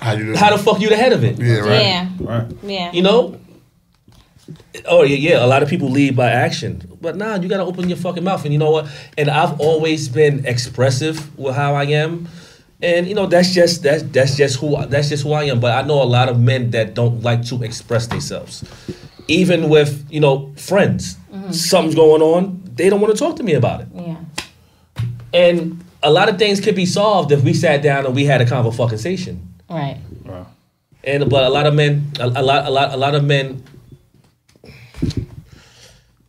[0.00, 1.82] How you how the fuck you the head of it Yeah, right.
[1.82, 2.08] Yeah.
[2.18, 2.56] Right.
[2.62, 2.92] Yeah.
[2.92, 3.38] You know?
[4.86, 5.44] Oh yeah, yeah.
[5.44, 8.44] A lot of people lead by action, but nah, you gotta open your fucking mouth.
[8.44, 8.88] And you know what?
[9.18, 12.28] And I've always been expressive with how I am,
[12.80, 15.60] and you know that's just that's that's just who that's just who I am.
[15.60, 18.64] But I know a lot of men that don't like to express themselves,
[19.28, 21.16] even with you know friends.
[21.32, 21.52] Mm-hmm.
[21.52, 23.88] Something's going on, they don't want to talk to me about it.
[23.94, 24.16] Yeah.
[25.32, 28.40] And a lot of things could be solved if we sat down and we had
[28.40, 29.48] a conversation.
[29.68, 29.98] Right.
[30.24, 30.46] Right.
[31.04, 33.62] And but a lot of men, a, a lot, a lot, a lot of men,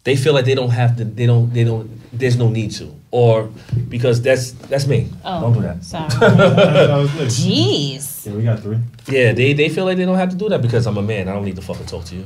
[0.03, 1.05] they feel like they don't have to.
[1.05, 1.53] They don't.
[1.53, 1.89] They don't.
[2.11, 3.49] There's no need to, or
[3.89, 5.09] because that's that's me.
[5.23, 5.41] Oh.
[5.41, 5.83] Don't do that.
[5.83, 6.09] Sorry.
[6.19, 7.27] That was lit.
[7.29, 8.25] Jeez.
[8.25, 8.77] Yeah, we got three.
[9.07, 11.27] Yeah, they they feel like they don't have to do that because I'm a man.
[11.27, 12.25] I don't need to fucking talk to you.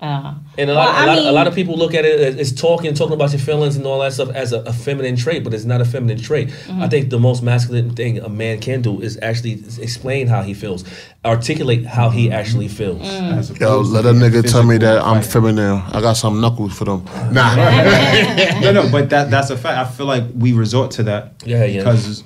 [0.00, 2.20] Uh, And a Well, lot, I a, lot a lot of people look at it
[2.20, 5.16] as, as talking, talking about your feelings and all that stuff as a, a feminine
[5.16, 6.48] trait, but it's not a feminine trait.
[6.48, 6.82] Mm-hmm.
[6.82, 10.54] I think the most masculine thing a man can do is actually explain how he
[10.54, 10.84] feels,
[11.24, 13.02] articulate how he actually feels.
[13.02, 13.60] Mm.
[13.60, 15.30] Yo, let a nigga tell me that I'm fighting.
[15.30, 15.82] feminine.
[15.92, 17.04] I got some knuckles for them.
[17.32, 17.54] Nah.
[18.60, 19.78] no, no, but that that's a fact.
[19.78, 21.78] I feel like we resort to that Yeah, yeah.
[21.84, 22.22] because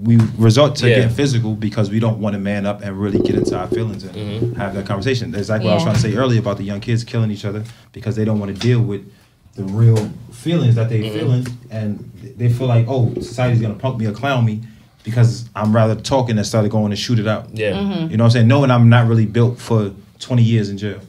[0.00, 0.96] we resort to Yeah.
[0.96, 4.04] getting physical because we don't want to man up and really get into our feelings
[4.04, 4.54] and Mm-hmm.
[4.60, 5.30] have that conversation.
[5.30, 7.44] That's like what I was trying to say earlier about the young kids killing each
[7.44, 9.10] other because they don't want to deal with
[9.54, 11.18] the real feelings that they Mm-hmm.
[11.18, 14.60] feeling and they feel like, oh, society's gonna punk me or clown me
[15.02, 17.48] because I'm rather talking instead of going to shoot it out.
[17.56, 17.72] Yeah.
[17.72, 18.10] Mm-hmm.
[18.10, 18.48] You know what I'm saying?
[18.48, 21.00] Knowing I'm not really built for 20 years in jail.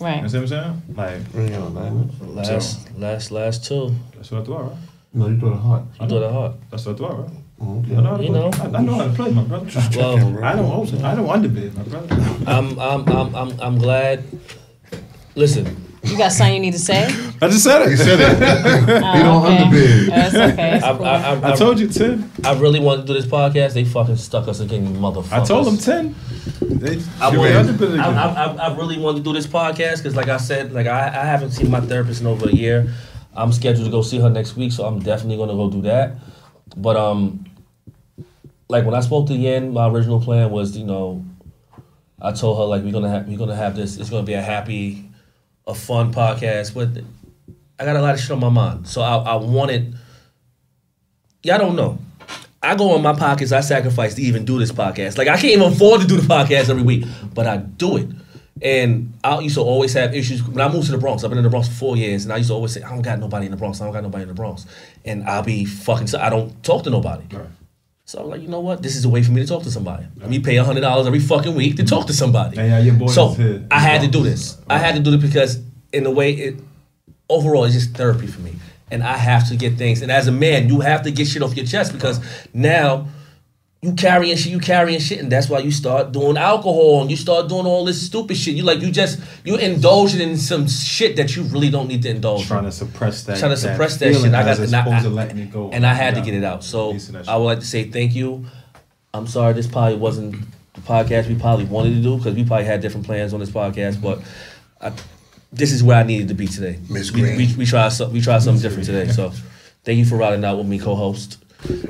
[0.00, 0.16] Right.
[0.18, 0.32] You right.
[0.32, 0.52] know what
[0.96, 2.36] I'm saying?
[2.36, 3.94] Like, Last, last, last two.
[4.14, 4.76] that's what I thought, right?
[5.14, 5.84] No, you doing hot.
[5.98, 6.52] I thought it hard.
[6.70, 7.30] That's what I thought, right?
[7.60, 7.96] Okay.
[7.96, 8.38] I know, how to You play.
[8.40, 8.50] know.
[8.52, 9.66] I, I know how to play, my brother.
[9.96, 12.14] Well, I don't also, I don't underbid, my brother.
[12.46, 14.22] I'm, I'm, I'm, I'm, I'm glad.
[15.34, 17.04] Listen, you got something you need to say?
[17.42, 17.90] I just said it.
[17.90, 18.36] You said it.
[19.16, 19.58] he don't okay.
[19.64, 20.08] underbid.
[20.08, 20.76] That's okay.
[20.76, 21.04] It's I, cool.
[21.04, 22.30] I, I, I told you ten.
[22.44, 23.74] I really wanted to do this podcast.
[23.74, 25.32] They fucking stuck us again, you motherfuckers.
[25.32, 26.14] I told them ten.
[26.60, 28.00] They, I, they wanted- underbid again.
[28.00, 30.86] I, I, I- I really wanted to do this podcast because, like I said, like
[30.86, 32.92] I, I haven't seen my therapist in over a year.
[33.34, 36.16] I'm scheduled to go see her next week, so I'm definitely gonna go do that.
[36.76, 37.44] But um,
[38.68, 41.24] like when I spoke to Yen, my original plan was, you know,
[42.20, 43.96] I told her like we're gonna have we're gonna have this.
[43.96, 45.08] It's gonna be a happy,
[45.66, 47.02] a fun podcast, but
[47.78, 49.94] I got a lot of shit on my mind, so I, I wanted.
[51.42, 51.98] Y'all don't know.
[52.60, 53.52] I go in my pockets.
[53.52, 55.16] I sacrifice to even do this podcast.
[55.16, 58.08] Like I can't even afford to do the podcast every week, but I do it.
[58.60, 61.22] And I used to always have issues when I moved to the Bronx.
[61.22, 62.90] I've been in the Bronx for four years, and I used to always say, "I
[62.90, 63.80] don't got nobody in the Bronx.
[63.80, 64.66] I don't got nobody in the Bronx,"
[65.04, 66.12] and I'll be fucking.
[66.16, 67.22] I don't talk to nobody.
[68.08, 68.82] So I'm like, you know what?
[68.82, 70.06] This is a way for me to talk to somebody.
[70.16, 72.56] Let me pay hundred dollars every fucking week to talk to somebody.
[72.56, 73.36] Yeah, uh, yeah, your boy so.
[73.70, 74.56] I had to do this.
[74.66, 75.60] I had to do it because,
[75.92, 76.56] in a way, it
[77.28, 78.54] overall it's just therapy for me,
[78.90, 80.00] and I have to get things.
[80.00, 82.18] And as a man, you have to get shit off your chest because
[82.54, 83.08] now
[83.80, 87.16] you carrying shit, you carrying shit, and that's why you start doing alcohol and you
[87.16, 88.56] start doing all this stupid shit.
[88.56, 92.10] You like you just you indulging in some shit that you really don't need to
[92.10, 92.42] indulge.
[92.42, 93.38] in trying to suppress that.
[93.38, 94.34] Trying to suppress that feeling shit.
[94.34, 95.70] I got as and I, opposed to I- letting it go.
[95.70, 96.64] and I had to get it out.
[96.64, 96.96] So
[97.28, 98.46] I would like to say thank you.
[99.14, 100.34] I'm sorry this probably wasn't
[100.74, 103.50] the podcast we probably wanted to do because we probably had different plans on this
[103.50, 104.20] podcast, but
[104.80, 104.92] I,
[105.52, 106.78] this is where I needed to be today.
[106.90, 107.36] Miss we, Green.
[107.36, 109.10] we, we tried some, we tried something different today.
[109.10, 109.32] So
[109.84, 111.38] thank you for riding out with me, co-host,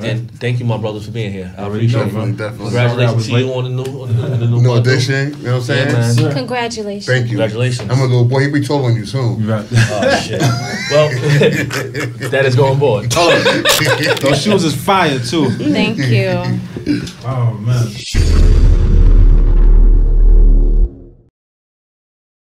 [0.03, 1.55] and thank you, my brothers, for being here.
[1.59, 2.37] I appreciate know, it.
[2.37, 2.49] Definitely, bro.
[2.49, 2.71] definitely.
[2.71, 4.75] Sorry I Congratulations was to you on the new on the, on the new No
[4.75, 4.77] bundle.
[4.79, 5.15] addition.
[5.39, 5.89] You know what I'm saying?
[5.89, 6.35] Yeah, man.
[6.35, 7.07] Congratulations.
[7.07, 7.37] Thank you.
[7.37, 7.91] Congratulations.
[7.91, 8.25] I'm gonna go.
[8.25, 9.47] Boy, he be taller than you soon.
[9.47, 9.67] Right.
[9.71, 10.41] Oh shit.
[10.41, 11.11] well,
[12.31, 13.11] that is going board.
[14.23, 15.51] Those shoes is fire too.
[15.51, 16.61] Thank you.
[17.25, 18.98] Oh man.